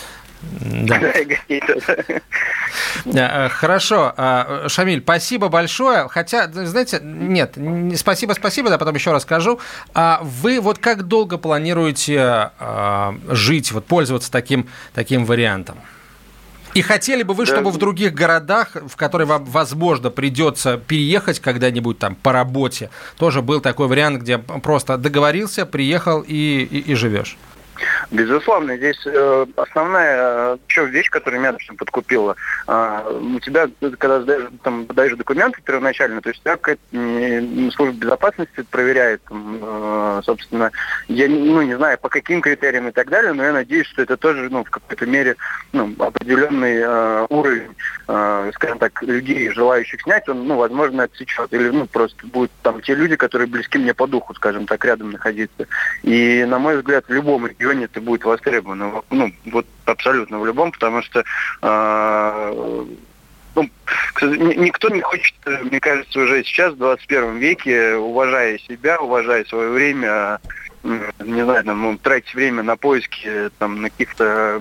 Да. 0.42 1.00
Э, 3.06 3.48
хорошо. 3.48 4.12
А, 4.16 4.66
Шамиль, 4.68 5.00
спасибо 5.00 5.48
большое. 5.48 6.08
Хотя, 6.08 6.48
знаете, 6.48 7.00
нет, 7.02 7.56
спасибо, 7.96 8.32
спасибо, 8.32 8.68
да, 8.68 8.78
потом 8.78 8.94
еще 8.94 9.12
расскажу. 9.12 9.60
А 9.94 10.20
вы 10.22 10.60
вот 10.60 10.78
как 10.78 11.04
долго 11.04 11.38
планируете 11.38 12.18
а, 12.20 13.14
жить, 13.28 13.72
вот 13.72 13.86
пользоваться 13.86 14.30
таким, 14.30 14.68
таким 14.92 15.24
вариантом? 15.24 15.78
И 16.74 16.82
хотели 16.82 17.22
бы 17.22 17.32
вы, 17.32 17.46
чтобы 17.46 17.70
в 17.70 17.78
других 17.78 18.12
городах, 18.12 18.72
в 18.74 18.96
которые 18.96 19.26
вам, 19.26 19.46
возможно, 19.46 20.10
придется 20.10 20.76
переехать 20.76 21.40
когда-нибудь 21.40 21.98
там 21.98 22.14
по 22.14 22.32
работе, 22.32 22.90
тоже 23.16 23.40
был 23.40 23.62
такой 23.62 23.88
вариант, 23.88 24.20
где 24.20 24.36
просто 24.36 24.98
договорился, 24.98 25.64
приехал 25.64 26.20
и, 26.20 26.68
и, 26.70 26.92
и 26.92 26.94
живешь? 26.94 27.38
Безусловно, 28.10 28.76
здесь 28.76 29.00
э, 29.06 29.46
основная 29.56 30.16
э, 30.18 30.58
еще 30.68 30.86
вещь, 30.86 31.10
которая 31.10 31.40
меня 31.40 31.52
допустим, 31.52 31.76
подкупила. 31.76 32.36
Э, 32.66 33.18
у 33.20 33.40
тебя, 33.40 33.68
когда 33.98 34.20
сдаешь, 34.22 34.48
там, 34.62 34.86
подаешь 34.86 35.16
документы 35.16 35.60
первоначально, 35.62 36.20
то 36.20 36.28
есть 36.30 36.42
тебя 36.42 36.58
э, 36.92 37.70
служба 37.70 37.96
безопасности 37.96 38.64
проверяет, 38.70 39.22
э, 39.30 40.20
собственно, 40.24 40.70
я 41.08 41.28
ну, 41.28 41.62
не 41.62 41.76
знаю, 41.76 41.98
по 41.98 42.08
каким 42.08 42.40
критериям 42.40 42.88
и 42.88 42.92
так 42.92 43.08
далее, 43.08 43.32
но 43.32 43.44
я 43.44 43.52
надеюсь, 43.52 43.86
что 43.86 44.02
это 44.02 44.16
тоже 44.16 44.48
ну, 44.50 44.64
в 44.64 44.70
какой-то 44.70 45.06
мере 45.06 45.36
ну, 45.72 45.94
определенный 45.98 46.80
э, 46.82 47.26
уровень, 47.30 47.74
э, 48.08 48.50
скажем 48.54 48.78
так, 48.78 49.02
людей, 49.02 49.50
желающих 49.50 50.02
снять, 50.02 50.28
он, 50.28 50.46
ну, 50.46 50.56
возможно, 50.56 51.04
отсечет. 51.04 51.52
Или 51.52 51.70
ну, 51.70 51.86
просто 51.86 52.26
будут 52.26 52.50
там 52.62 52.80
те 52.80 52.94
люди, 52.94 53.16
которые 53.16 53.48
близки 53.48 53.78
мне 53.78 53.94
по 53.94 54.06
духу, 54.06 54.34
скажем 54.34 54.66
так, 54.66 54.84
рядом 54.84 55.12
находиться. 55.12 55.66
И, 56.02 56.44
на 56.46 56.58
мой 56.58 56.76
взгляд, 56.76 57.04
в 57.08 57.12
любом 57.12 57.46
регионе 57.46 57.65
регионе 57.66 57.84
это 57.86 58.00
будет 58.00 58.24
востребовано. 58.24 59.02
Ну, 59.10 59.32
вот 59.46 59.66
абсолютно 59.84 60.38
в 60.38 60.46
любом, 60.46 60.72
потому 60.72 61.02
что 61.02 61.24
э, 61.62 62.84
ну, 63.54 63.70
никто 64.22 64.88
не 64.88 65.00
хочет, 65.00 65.34
мне 65.62 65.80
кажется, 65.80 66.20
уже 66.20 66.44
сейчас, 66.44 66.74
в 66.74 66.78
21 66.78 67.38
веке, 67.38 67.96
уважая 67.96 68.58
себя, 68.58 68.98
уважая 69.00 69.44
свое 69.44 69.70
время, 69.70 70.38
не 71.24 71.44
знаю, 71.44 71.64
там, 71.64 71.82
ну, 71.82 71.98
тратить 71.98 72.34
время 72.34 72.62
на 72.62 72.76
поиски 72.76 73.50
там, 73.58 73.82
на 73.82 73.90
каких-то 73.90 74.60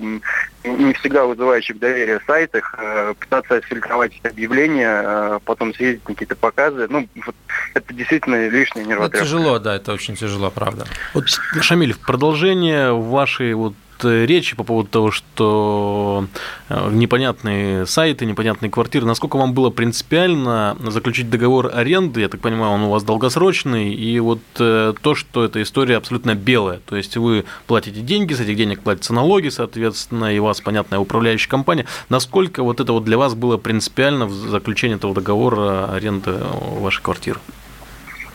не 0.64 0.92
всегда 0.94 1.24
вызывающих 1.24 1.78
доверие 1.78 2.20
сайтах, 2.26 2.74
э, 2.78 3.14
пытаться 3.18 3.60
фильтровать 3.60 4.12
объявления, 4.24 5.02
э, 5.04 5.38
потом 5.44 5.74
съездить 5.74 6.08
на 6.08 6.14
какие-то 6.14 6.36
показы. 6.36 6.86
Ну, 6.88 7.08
вот 7.24 7.34
это 7.74 7.94
действительно 7.94 8.48
лишнее 8.48 8.84
нервотрепка. 8.84 9.18
Это 9.18 9.26
тяжело, 9.26 9.58
да, 9.58 9.76
это 9.76 9.92
очень 9.92 10.16
тяжело, 10.16 10.50
правда. 10.50 10.86
Вот, 11.14 11.24
Шамиль, 11.60 11.92
в 11.92 12.00
продолжение 12.00 12.92
вашей 12.92 13.54
вот 13.54 13.74
речи 14.04 14.56
по 14.56 14.64
поводу 14.64 14.88
того, 14.88 15.10
что 15.10 16.26
э, 16.68 16.90
непонятные 16.92 17.86
сайты, 17.86 18.26
непонятные 18.26 18.70
квартиры, 18.70 19.06
насколько 19.06 19.36
вам 19.36 19.52
было 19.54 19.70
принципиально 19.70 20.76
заключить 20.80 21.30
договор 21.30 21.70
аренды, 21.74 22.20
я 22.20 22.28
так 22.28 22.40
понимаю, 22.40 22.72
он 22.72 22.82
у 22.82 22.90
вас 22.90 23.04
долгосрочный, 23.04 23.92
и 23.92 24.18
вот 24.20 24.40
э, 24.58 24.94
то, 25.00 25.14
что 25.14 25.44
эта 25.44 25.62
история 25.62 25.96
абсолютно 25.96 26.34
белая, 26.34 26.80
то 26.86 26.96
есть 26.96 27.16
вы 27.16 27.44
платите 27.66 28.00
деньги, 28.00 28.34
с 28.34 28.40
этих 28.40 28.56
денег 28.56 28.82
платятся 28.82 29.14
налоги, 29.14 29.48
соответственно, 29.48 30.34
и 30.34 30.38
у 30.38 30.44
вас, 30.44 30.60
понятная 30.60 30.98
управляющая 30.98 31.48
компания, 31.48 31.86
насколько 32.08 32.62
вот 32.62 32.80
это 32.80 32.92
вот 32.92 33.04
для 33.04 33.18
вас 33.18 33.34
было 33.34 33.56
принципиально 33.56 34.26
в 34.26 34.32
заключении 34.32 34.96
этого 34.96 35.14
договора 35.14 35.92
аренды 35.92 36.32
вашей 36.80 37.02
квартиры? 37.02 37.40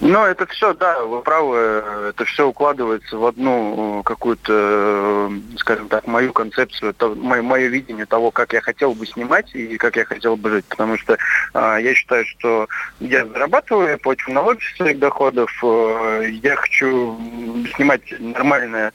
Ну, 0.01 0.25
это 0.25 0.47
все, 0.47 0.73
да, 0.73 0.99
вы 1.03 1.21
правы, 1.21 1.57
это 2.09 2.25
все 2.25 2.47
укладывается 2.47 3.17
в 3.17 3.25
одну 3.25 3.99
э, 3.99 4.03
какую-то, 4.03 5.29
э, 5.29 5.57
скажем 5.57 5.89
так, 5.89 6.07
мою 6.07 6.33
концепцию, 6.33 6.95
то, 6.95 7.13
мое, 7.13 7.43
мое 7.43 7.67
видение 7.67 8.07
того, 8.07 8.31
как 8.31 8.53
я 8.53 8.61
хотел 8.61 8.95
бы 8.95 9.05
снимать 9.05 9.53
и 9.53 9.77
как 9.77 9.97
я 9.97 10.05
хотел 10.05 10.37
бы 10.37 10.49
жить. 10.49 10.65
Потому 10.65 10.97
что 10.97 11.13
э, 11.53 11.77
я 11.83 11.93
считаю, 11.93 12.25
что 12.25 12.67
я 12.99 13.27
зарабатываю, 13.27 13.89
я 13.89 13.97
плачу 13.99 14.31
налоги 14.31 14.63
своих 14.75 14.97
доходов, 14.97 15.51
э, 15.63 16.29
я 16.41 16.55
хочу 16.55 17.15
снимать 17.75 18.01
нормальное 18.19 18.91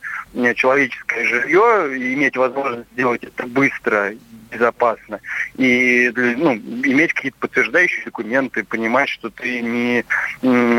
человеческое 0.56 1.24
жилье, 1.24 2.14
иметь 2.14 2.36
возможность 2.36 2.90
сделать 2.92 3.22
это 3.22 3.46
быстро 3.46 4.12
безопасно. 4.50 5.20
И 5.56 6.10
ну, 6.14 6.54
иметь 6.54 7.12
какие-то 7.12 7.38
подтверждающие 7.38 8.04
документы, 8.04 8.64
понимать, 8.64 9.08
что 9.08 9.30
ты 9.30 9.60
не 9.60 10.04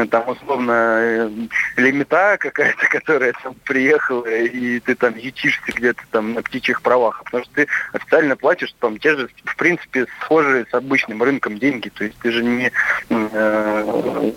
там 0.07 0.29
условно 0.29 0.71
э, 0.71 1.29
лимита 1.77 2.37
какая-то, 2.39 2.87
которая 2.89 3.33
там 3.43 3.55
приехала, 3.65 4.25
и 4.25 4.79
ты 4.79 4.95
там 4.95 5.15
ютишься 5.17 5.71
где-то 5.73 6.01
там 6.11 6.33
на 6.33 6.41
птичьих 6.41 6.81
правах. 6.81 7.23
Потому 7.25 7.43
что 7.43 7.53
ты 7.53 7.67
официально 7.93 8.35
платишь 8.35 8.73
там 8.79 8.97
те 8.97 9.15
же, 9.15 9.29
в 9.43 9.55
принципе, 9.55 10.07
схожие 10.21 10.65
с 10.69 10.73
обычным 10.73 11.23
рынком 11.23 11.57
деньги. 11.57 11.89
То 11.89 12.03
есть 12.03 12.17
ты 12.19 12.31
же 12.31 12.43
не... 12.43 12.71
Э, 13.09 14.31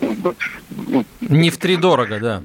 ну, 0.70 1.04
не 1.20 1.50
в 1.50 1.58
три 1.58 1.76
дорого, 1.76 2.18
да. 2.18 2.42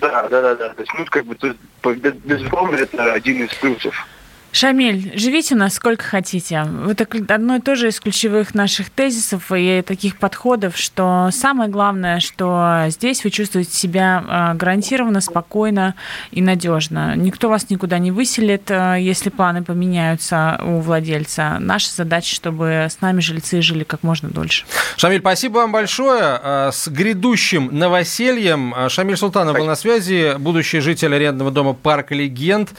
Да, 0.00 0.28
да, 0.28 0.40
да, 0.40 0.54
да. 0.54 0.68
То 0.70 0.82
есть, 0.82 0.92
ну, 0.96 1.04
как 1.06 1.24
бы, 1.26 1.36
есть, 1.42 2.16
безусловно, 2.24 2.76
это 2.76 3.12
один 3.12 3.44
из 3.44 3.54
плюсов. 3.54 4.06
Шамиль, 4.52 5.12
живите 5.14 5.54
у 5.54 5.58
нас 5.58 5.74
сколько 5.74 6.04
хотите. 6.04 6.66
Это 6.88 7.06
одно 7.32 7.56
и 7.56 7.60
то 7.60 7.76
же 7.76 7.88
из 7.88 8.00
ключевых 8.00 8.52
наших 8.52 8.90
тезисов 8.90 9.52
и 9.54 9.82
таких 9.86 10.16
подходов, 10.16 10.76
что 10.76 11.28
самое 11.32 11.70
главное, 11.70 12.18
что 12.18 12.86
здесь 12.88 13.22
вы 13.22 13.30
чувствуете 13.30 13.70
себя 13.70 14.24
а, 14.26 14.54
гарантированно, 14.54 15.20
спокойно 15.20 15.94
и 16.32 16.42
надежно. 16.42 17.14
Никто 17.14 17.48
вас 17.48 17.70
никуда 17.70 17.98
не 17.98 18.10
выселит, 18.10 18.70
а, 18.70 18.96
если 18.96 19.30
планы 19.30 19.62
поменяются 19.62 20.60
у 20.64 20.80
владельца. 20.80 21.58
Наша 21.60 21.92
задача, 21.92 22.34
чтобы 22.34 22.88
с 22.90 23.00
нами 23.00 23.20
жильцы 23.20 23.62
жили 23.62 23.84
как 23.84 24.02
можно 24.02 24.30
дольше. 24.30 24.64
Шамиль, 24.96 25.20
спасибо 25.20 25.58
вам 25.58 25.70
большое. 25.70 26.22
А, 26.22 26.70
с 26.72 26.88
грядущим 26.88 27.68
новосельем. 27.70 28.74
Шамиль 28.88 29.16
Султанов 29.16 29.56
был 29.56 29.66
на 29.66 29.76
связи, 29.76 30.34
будущий 30.38 30.80
житель 30.80 31.14
арендного 31.14 31.52
дома 31.52 31.72
«Парк 31.72 32.10
Легенд». 32.10 32.70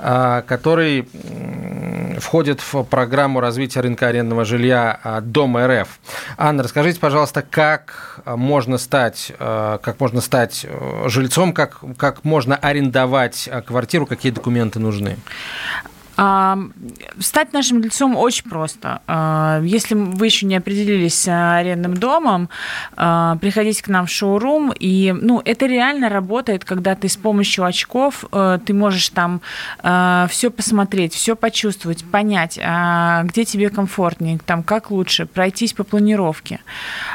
А, 0.00 0.42
который 0.42 1.08
входит 2.20 2.60
в 2.60 2.84
программу 2.84 3.40
развития 3.40 3.80
рынка 3.80 4.08
арендного 4.08 4.44
жилья 4.44 4.98
а, 5.02 5.20
Дом 5.20 5.56
РФ. 5.58 5.88
Анна, 6.36 6.62
расскажите, 6.62 7.00
пожалуйста, 7.00 7.42
как 7.42 8.20
можно 8.24 8.78
стать, 8.78 9.32
а, 9.38 9.78
как 9.78 9.98
можно 9.98 10.20
стать 10.20 10.64
э, 10.68 11.08
жильцом, 11.08 11.52
как, 11.52 11.80
как 11.96 12.24
можно 12.24 12.54
арендовать 12.56 13.48
квартиру, 13.66 14.06
какие 14.06 14.30
документы 14.30 14.78
нужны? 14.78 15.16
Стать 16.18 17.52
нашим 17.52 17.80
лицом 17.80 18.16
очень 18.16 18.48
просто. 18.50 19.02
А, 19.06 19.60
если 19.62 19.94
вы 19.94 20.26
еще 20.26 20.46
не 20.46 20.56
определились 20.56 21.14
с 21.14 21.28
арендным 21.28 21.96
домом, 21.96 22.48
а, 22.96 23.36
приходите 23.36 23.82
к 23.84 23.88
нам 23.88 24.06
в 24.06 24.10
шоурум, 24.10 24.72
и 24.72 25.12
ну, 25.12 25.40
это 25.44 25.66
реально 25.66 26.08
работает, 26.08 26.64
когда 26.64 26.96
ты 26.96 27.08
с 27.08 27.16
помощью 27.16 27.64
очков 27.64 28.24
э, 28.32 28.58
ты 28.64 28.74
можешь 28.74 29.08
там 29.10 29.40
а, 29.82 30.26
все 30.28 30.50
посмотреть, 30.50 31.14
все 31.14 31.36
почувствовать, 31.36 32.04
понять, 32.04 32.58
где 32.58 33.44
тебе 33.44 33.70
комфортнее, 33.70 34.38
там 34.44 34.62
как 34.62 34.90
лучше, 34.90 35.26
пройтись 35.26 35.72
по 35.72 35.84
планировке, 35.84 36.60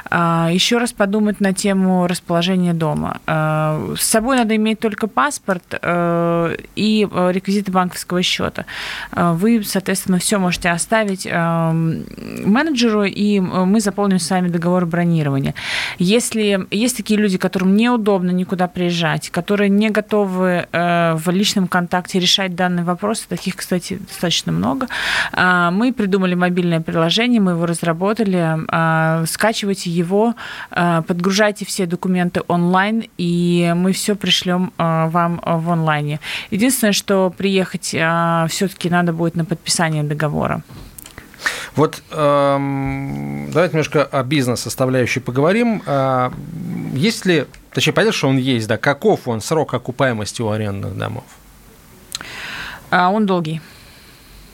еще 0.10 0.78
раз 0.78 0.94
подумать 0.94 1.42
на 1.42 1.54
тему 1.54 2.08
расположения 2.08 2.74
дома. 2.74 3.20
С 3.26 4.02
собой 4.02 4.38
надо 4.38 4.56
иметь 4.56 4.80
только 4.80 5.08
паспорт 5.08 5.64
э, 5.82 6.56
и 6.76 7.08
э, 7.10 7.32
реквизиты 7.32 7.72
банковского 7.72 8.22
счета. 8.22 8.66
Вы, 9.12 9.64
соответственно, 9.64 10.18
все 10.20 10.38
можете 10.38 10.70
оставить 10.70 11.26
менеджеру, 11.26 13.04
и 13.04 13.40
мы 13.40 13.80
заполним 13.80 14.20
с 14.20 14.30
вами 14.30 14.48
договор 14.50 14.86
бронирования. 14.86 15.54
Если 16.00 16.68
есть 16.72 16.98
такие 16.98 17.20
люди, 17.20 17.38
которым 17.38 17.76
неудобно 17.76 18.32
никуда 18.32 18.68
приезжать, 18.68 19.30
которые 19.30 19.70
не 19.70 19.90
готовы 19.90 20.68
в 20.72 21.24
личном 21.28 21.68
контакте 21.68 22.20
решать 22.20 22.56
данный 22.56 22.84
вопрос, 22.84 23.22
таких, 23.22 23.56
кстати, 23.56 24.00
достаточно 24.08 24.52
много, 24.52 24.88
мы 25.36 25.94
придумали 25.94 26.36
мобильное 26.36 26.82
приложение, 26.82 27.42
мы 27.42 27.52
его 27.52 27.66
разработали, 27.66 29.26
скачивайте 29.26 29.90
его, 29.90 30.36
подгружайте 30.70 31.66
все 31.66 31.86
документы 31.86 32.42
онлайн, 32.48 33.06
и 33.18 33.74
мы 33.76 33.94
все 33.94 34.16
пришлем 34.16 34.72
вам 34.78 35.42
в 35.44 35.70
онлайне. 35.70 36.20
Единственное, 36.52 36.94
что 36.94 37.34
приехать 37.36 37.96
а, 37.98 38.48
все-таки 38.84 38.90
надо 38.90 39.14
будет 39.14 39.36
на 39.36 39.46
подписание 39.46 40.04
договора. 40.04 40.62
Вот 41.76 42.04
эм, 42.12 43.50
давайте 43.52 43.74
немножко 43.74 44.04
о 44.04 44.24
бизнес-составляющей 44.24 45.22
поговорим. 45.22 45.82
Э, 45.86 46.32
есть 46.94 47.26
ли, 47.26 47.46
точнее, 47.74 47.94
понятно, 47.94 48.14
что 48.14 48.30
он 48.30 48.38
есть, 48.38 48.68
да, 48.68 48.78
каков 48.78 49.28
он 49.28 49.42
срок 49.42 49.74
окупаемости 49.74 50.42
у 50.42 50.50
арендных 50.50 50.98
домов? 50.98 51.24
А, 52.90 53.10
он 53.10 53.26
долгий. 53.26 53.62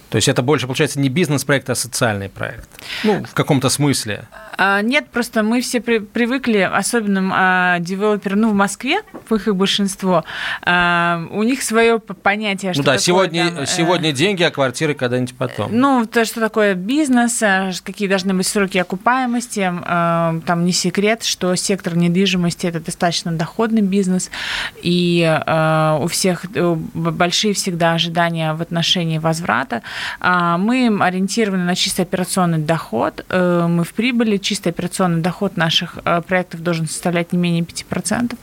То 0.10 0.18
есть 0.18 0.28
это 0.28 0.42
больше, 0.42 0.65
получается, 0.65 1.00
не 1.00 1.10
бизнес-проект, 1.10 1.70
а 1.70 1.76
социальный 1.76 2.30
проект. 2.30 2.70
Ну, 3.04 3.24
в 3.24 3.34
каком-то 3.34 3.70
смысле. 3.70 4.28
А, 4.62 4.82
нет, 4.82 5.08
просто 5.10 5.41
мы 5.41 5.62
все 5.62 5.80
при, 5.80 6.00
привыкли, 6.00 6.58
особенно 6.58 7.32
а, 7.32 7.80
девелоперы, 7.80 8.36
ну, 8.36 8.50
в 8.50 8.54
Москве, 8.54 9.04
в 9.30 9.34
их 9.34 9.56
большинство, 9.56 10.26
а, 10.63 11.26
у 11.32 11.43
них 11.43 11.63
свое 11.63 12.00
понятие, 12.00 12.74
что 12.74 12.82
Ну 12.82 12.86
да, 12.86 12.91
такое, 12.91 13.02
сегодня, 13.02 13.52
там, 13.52 13.63
э, 13.63 13.65
сегодня 13.65 14.12
деньги, 14.12 14.43
а 14.43 14.52
квартиры 14.52 14.95
когда-нибудь 14.95 15.36
потом. 15.38 15.69
Ну, 15.72 16.06
то, 16.06 16.26
что 16.26 16.41
такое 16.41 16.74
бизнес, 16.74 17.41
а, 17.41 17.72
какие 17.82 18.10
должны 18.10 18.34
быть 18.34 18.48
сроки 18.48 18.78
окупаемости, 18.78 19.72
а, 19.72 20.41
там 20.45 20.65
не 20.65 20.74
секрет, 20.74 21.24
что 21.24 21.56
сектор 21.56 21.95
недвижимости– 21.95 22.67
это 22.67 22.82
достаточно 22.82 23.32
доходный 23.32 23.82
бизнес, 23.82 24.30
и 24.82 25.24
а, 25.26 26.00
у 26.02 26.08
всех 26.08 26.43
э, 26.54 26.76
большие 26.76 27.54
всегда 27.54 27.93
ожидания 27.93 28.54
в 28.54 28.62
отношении 28.62 29.19
возврата. 29.19 29.84
А, 30.19 30.58
мы 30.58 30.98
ориентированы 31.00 31.63
на 31.63 31.76
чисто 31.76 32.02
операционный 32.02 32.58
доход, 32.58 33.24
э, 33.30 33.67
мы 33.69 33.86
в 33.86 33.93
прибыли, 33.93 34.36
чистый 34.49 34.69
операционный 34.69 35.21
доход 35.21 35.57
наших 35.57 35.99
э, 36.05 36.21
проектов 36.27 36.63
должен 36.63 36.88
составлять 36.88 37.33
не 37.33 37.38
менее 37.38 37.62
5%. 37.62 38.35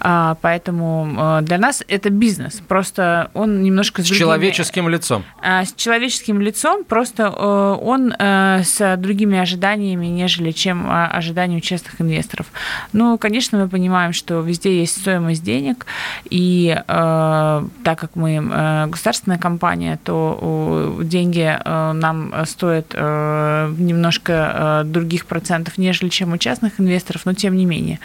А, 0.00 0.38
поэтому 0.40 1.14
э, 1.14 1.42
для 1.42 1.58
нас 1.58 1.84
это 1.88 2.08
бизнес. 2.08 2.62
Просто 2.66 3.30
он 3.34 3.62
немножко 3.62 4.00
с, 4.00 4.06
с 4.06 4.08
другими... 4.08 4.20
человеческим 4.24 4.88
лицом. 4.88 5.24
А, 5.42 5.66
с 5.66 5.74
человеческим 5.74 6.40
лицом, 6.40 6.84
просто 6.84 7.24
э, 7.24 7.76
он 7.82 8.14
с 8.18 8.96
другими 8.96 9.38
ожиданиями, 9.38 10.06
нежели 10.06 10.52
чем 10.52 10.86
ожидания 10.90 11.58
у 11.58 11.60
частных 11.60 12.00
инвесторов. 12.00 12.46
Ну, 12.94 13.18
конечно, 13.18 13.58
мы 13.58 13.68
понимаем, 13.68 14.14
что 14.14 14.40
везде 14.40 14.80
есть 14.80 15.00
стоимость 15.00 15.44
денег, 15.44 15.86
и 16.30 16.74
так 16.86 17.98
как 17.98 18.10
мы 18.14 18.88
государственная 18.88 19.38
компания, 19.38 19.98
то 20.04 20.98
деньги 21.02 21.58
нам 21.64 22.32
стоят 22.46 22.94
немножко 22.94 24.82
других 24.84 25.26
процентов 25.26 25.41
процентов, 25.42 25.76
нежели 25.76 26.08
чем 26.08 26.32
у 26.32 26.38
частных 26.38 26.78
инвесторов, 26.78 27.22
но 27.24 27.34
тем 27.34 27.56
не 27.56 27.66
менее, 27.66 27.98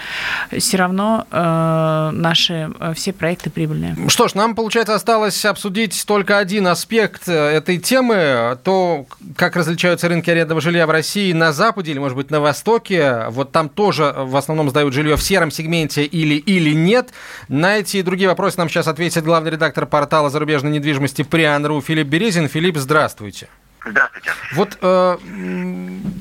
все 0.57 0.77
равно 0.77 1.27
э, 1.29 2.09
наши 2.13 2.71
э, 2.79 2.93
все 2.95 3.13
проекты 3.13 3.51
прибыльные. 3.51 3.95
Что 4.07 4.27
ж, 4.27 4.33
нам, 4.33 4.55
получается, 4.55 4.95
осталось 4.95 5.45
обсудить 5.45 6.03
только 6.07 6.39
один 6.39 6.65
аспект 6.65 7.29
э, 7.29 7.33
этой 7.33 7.77
темы, 7.77 8.57
то, 8.63 9.05
как 9.35 9.55
различаются 9.55 10.09
рынки 10.09 10.31
арендного 10.31 10.61
жилья 10.61 10.87
в 10.87 10.89
России 10.89 11.31
на 11.31 11.53
Западе 11.53 11.91
или, 11.91 11.99
может 11.99 12.17
быть, 12.17 12.31
на 12.31 12.39
Востоке. 12.39 13.25
Вот 13.29 13.51
там 13.51 13.69
тоже 13.69 14.15
в 14.17 14.35
основном 14.35 14.71
сдают 14.71 14.95
жилье 14.95 15.15
в 15.15 15.21
сером 15.21 15.51
сегменте 15.51 16.05
или, 16.05 16.35
или 16.35 16.73
нет. 16.73 17.11
На 17.49 17.77
эти 17.77 17.97
и 17.97 18.01
другие 18.01 18.29
вопросы 18.29 18.57
нам 18.57 18.67
сейчас 18.67 18.87
ответит 18.87 19.23
главный 19.23 19.51
редактор 19.51 19.85
портала 19.85 20.31
зарубежной 20.31 20.71
недвижимости 20.71 21.21
Приан.ру 21.21 21.81
Филипп 21.81 22.07
Березин. 22.07 22.49
Филипп, 22.49 22.77
здравствуйте. 22.77 23.47
Здравствуйте. 23.89 24.31
Вот 24.53 24.77
э, 24.81 25.17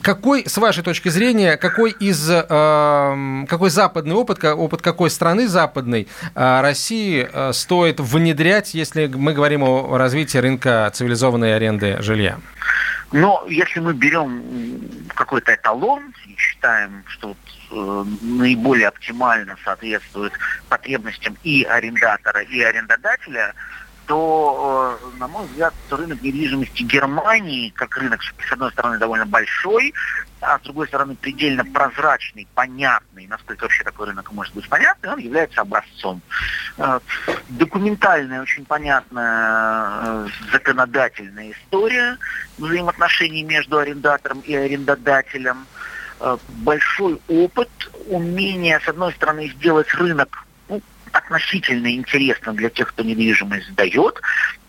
какой, 0.03 0.49
с 0.49 0.57
вашей 0.59 0.83
точки 0.83 1.09
зрения, 1.09 1.57
какой 1.57 1.91
из 1.91 2.31
э, 2.31 3.45
какой 3.49 3.71
западный 3.71 4.15
опыт, 4.15 4.43
опыт 4.45 4.83
какой 4.83 5.11
страны 5.11 5.49
западной 5.49 6.09
э, 6.35 6.61
России 6.61 7.29
э, 7.31 7.53
стоит 7.53 8.01
внедрять, 8.01 8.75
если 8.75 9.07
мы 9.07 9.33
говорим 9.33 9.63
о 9.63 9.97
развитии 9.99 10.39
рынка 10.39 10.91
цивилизованной 10.95 11.57
аренды 11.57 11.97
жилья? 12.01 12.39
Но 13.13 13.45
если 13.49 13.81
мы 13.81 13.95
берем 13.95 14.43
какой-то 15.15 15.55
эталон 15.55 16.13
и 16.27 16.37
считаем, 16.37 17.05
что 17.07 17.29
вот, 17.29 17.37
э, 17.71 18.05
наиболее 18.23 18.89
оптимально 18.89 19.57
соответствует 19.65 20.33
потребностям 20.69 21.37
и 21.45 21.63
арендатора, 21.63 22.43
и 22.43 22.61
арендодателя, 22.61 23.55
то, 24.07 24.99
э, 25.03 25.19
на 25.19 25.29
мой 25.29 25.47
взгляд, 25.47 25.75
рынок 25.91 26.23
недвижимости 26.23 26.83
Германии, 26.83 27.71
как 27.71 27.97
рынок, 27.97 28.21
с 28.23 28.53
одной 28.53 28.71
стороны, 28.73 28.99
довольно 28.99 29.27
большой, 29.27 29.93
а 30.41 30.59
с 30.59 30.63
другой 30.63 30.87
стороны, 30.87 31.17
предельно 31.17 31.65
прозрачный, 31.65 32.47
понятный, 32.55 33.27
насколько 33.27 33.65
вообще 33.65 33.83
такой 33.83 34.07
рынок 34.09 34.31
может 34.33 34.55
быть 34.55 34.69
понятный, 34.69 35.11
он 35.11 35.19
является 35.19 35.61
образцом. 35.61 36.23
Э, 36.79 37.01
документальная, 37.49 38.43
очень 38.43 38.65
понятная 38.65 40.27
э, 40.27 40.29
законодательная 40.53 41.53
история 41.53 42.17
взаимоотношений 42.59 43.43
между 43.43 43.79
арендатором 43.79 44.41
и 44.41 44.55
арендодателем, 44.55 45.67
большой 46.49 47.21
опыт, 47.29 47.69
умение, 48.07 48.81
с 48.81 48.89
одной 48.89 49.13
стороны, 49.13 49.49
сделать 49.49 49.93
рынок 49.93 50.46
относительно 51.17 51.95
интересным 51.95 52.57
для 52.57 52.71
тех, 52.71 52.89
кто 52.89 53.03
недвижимость 53.03 53.69
сдает, 53.69 54.21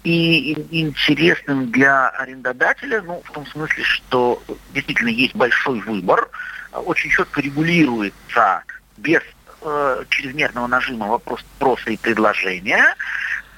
и 0.04 0.54
интересным 0.72 1.72
для 1.72 2.10
арендодателя, 2.10 3.02
ну, 3.02 3.22
в 3.24 3.32
том 3.32 3.46
смысле, 3.48 3.84
что 3.84 4.42
действительно 4.74 5.10
есть 5.10 5.36
большой 5.36 5.82
выбор, 5.82 6.30
очень 6.72 7.10
четко 7.10 7.42
регулируется 7.42 8.64
без 8.98 9.22
э, 9.62 10.04
чрезмерного 10.10 10.68
нажима 10.68 11.08
вопрос 11.08 11.42
спроса 11.42 11.90
и 11.92 11.98
предложения, 11.98 12.96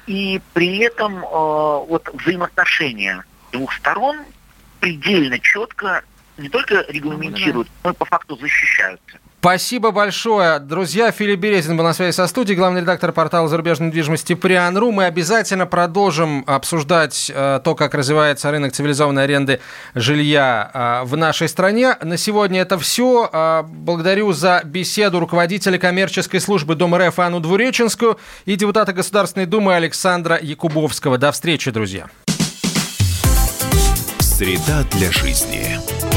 и 0.07 0.41
при 0.53 0.79
этом 0.79 1.17
э, 1.17 1.27
вот 1.27 2.09
взаимоотношения 2.13 3.23
двух 3.51 3.73
сторон 3.73 4.17
предельно 4.79 5.39
четко 5.39 6.03
не 6.37 6.49
только 6.49 6.85
регламентируют, 6.87 7.67
но 7.83 7.91
и 7.91 7.93
по 7.93 8.05
факту 8.05 8.35
защищаются. 8.37 9.19
Спасибо 9.39 9.91
большое. 9.91 10.59
Друзья, 10.59 11.11
Филипп 11.11 11.39
Березин 11.39 11.77
был 11.77 11.85
на 11.85 11.93
связи 11.93 12.13
со 12.13 12.27
студией, 12.27 12.57
главный 12.57 12.81
редактор 12.81 13.13
портала 13.13 13.47
зарубежной 13.47 13.87
недвижимости 13.87 14.35
Приан.ру. 14.35 14.91
Мы 14.91 15.05
обязательно 15.05 15.65
продолжим 15.65 16.43
обсуждать 16.45 17.31
э, 17.33 17.61
то, 17.63 17.73
как 17.73 17.93
развивается 17.93 18.51
рынок 18.51 18.73
цивилизованной 18.73 19.23
аренды 19.23 19.61
жилья 19.95 20.71
э, 20.73 21.05
в 21.05 21.15
нашей 21.15 21.47
стране. 21.47 21.95
На 22.01 22.17
сегодня 22.17 22.59
это 22.59 22.77
все. 22.77 23.29
Э, 23.31 23.63
благодарю 23.65 24.33
за 24.33 24.61
беседу 24.65 25.21
руководителя 25.21 25.79
коммерческой 25.79 26.41
службы 26.41 26.75
Дом 26.75 26.93
РФ 26.93 27.17
Анну 27.19 27.39
Двуреченскую 27.39 28.19
и 28.43 28.57
депутата 28.57 28.91
Государственной 28.91 29.45
Думы 29.45 29.73
Александра 29.73 30.37
Якубовского. 30.41 31.17
До 31.17 31.31
встречи, 31.31 31.71
друзья. 31.71 32.07
Среда 34.19 34.83
для 34.91 35.09
жизни. 35.13 36.08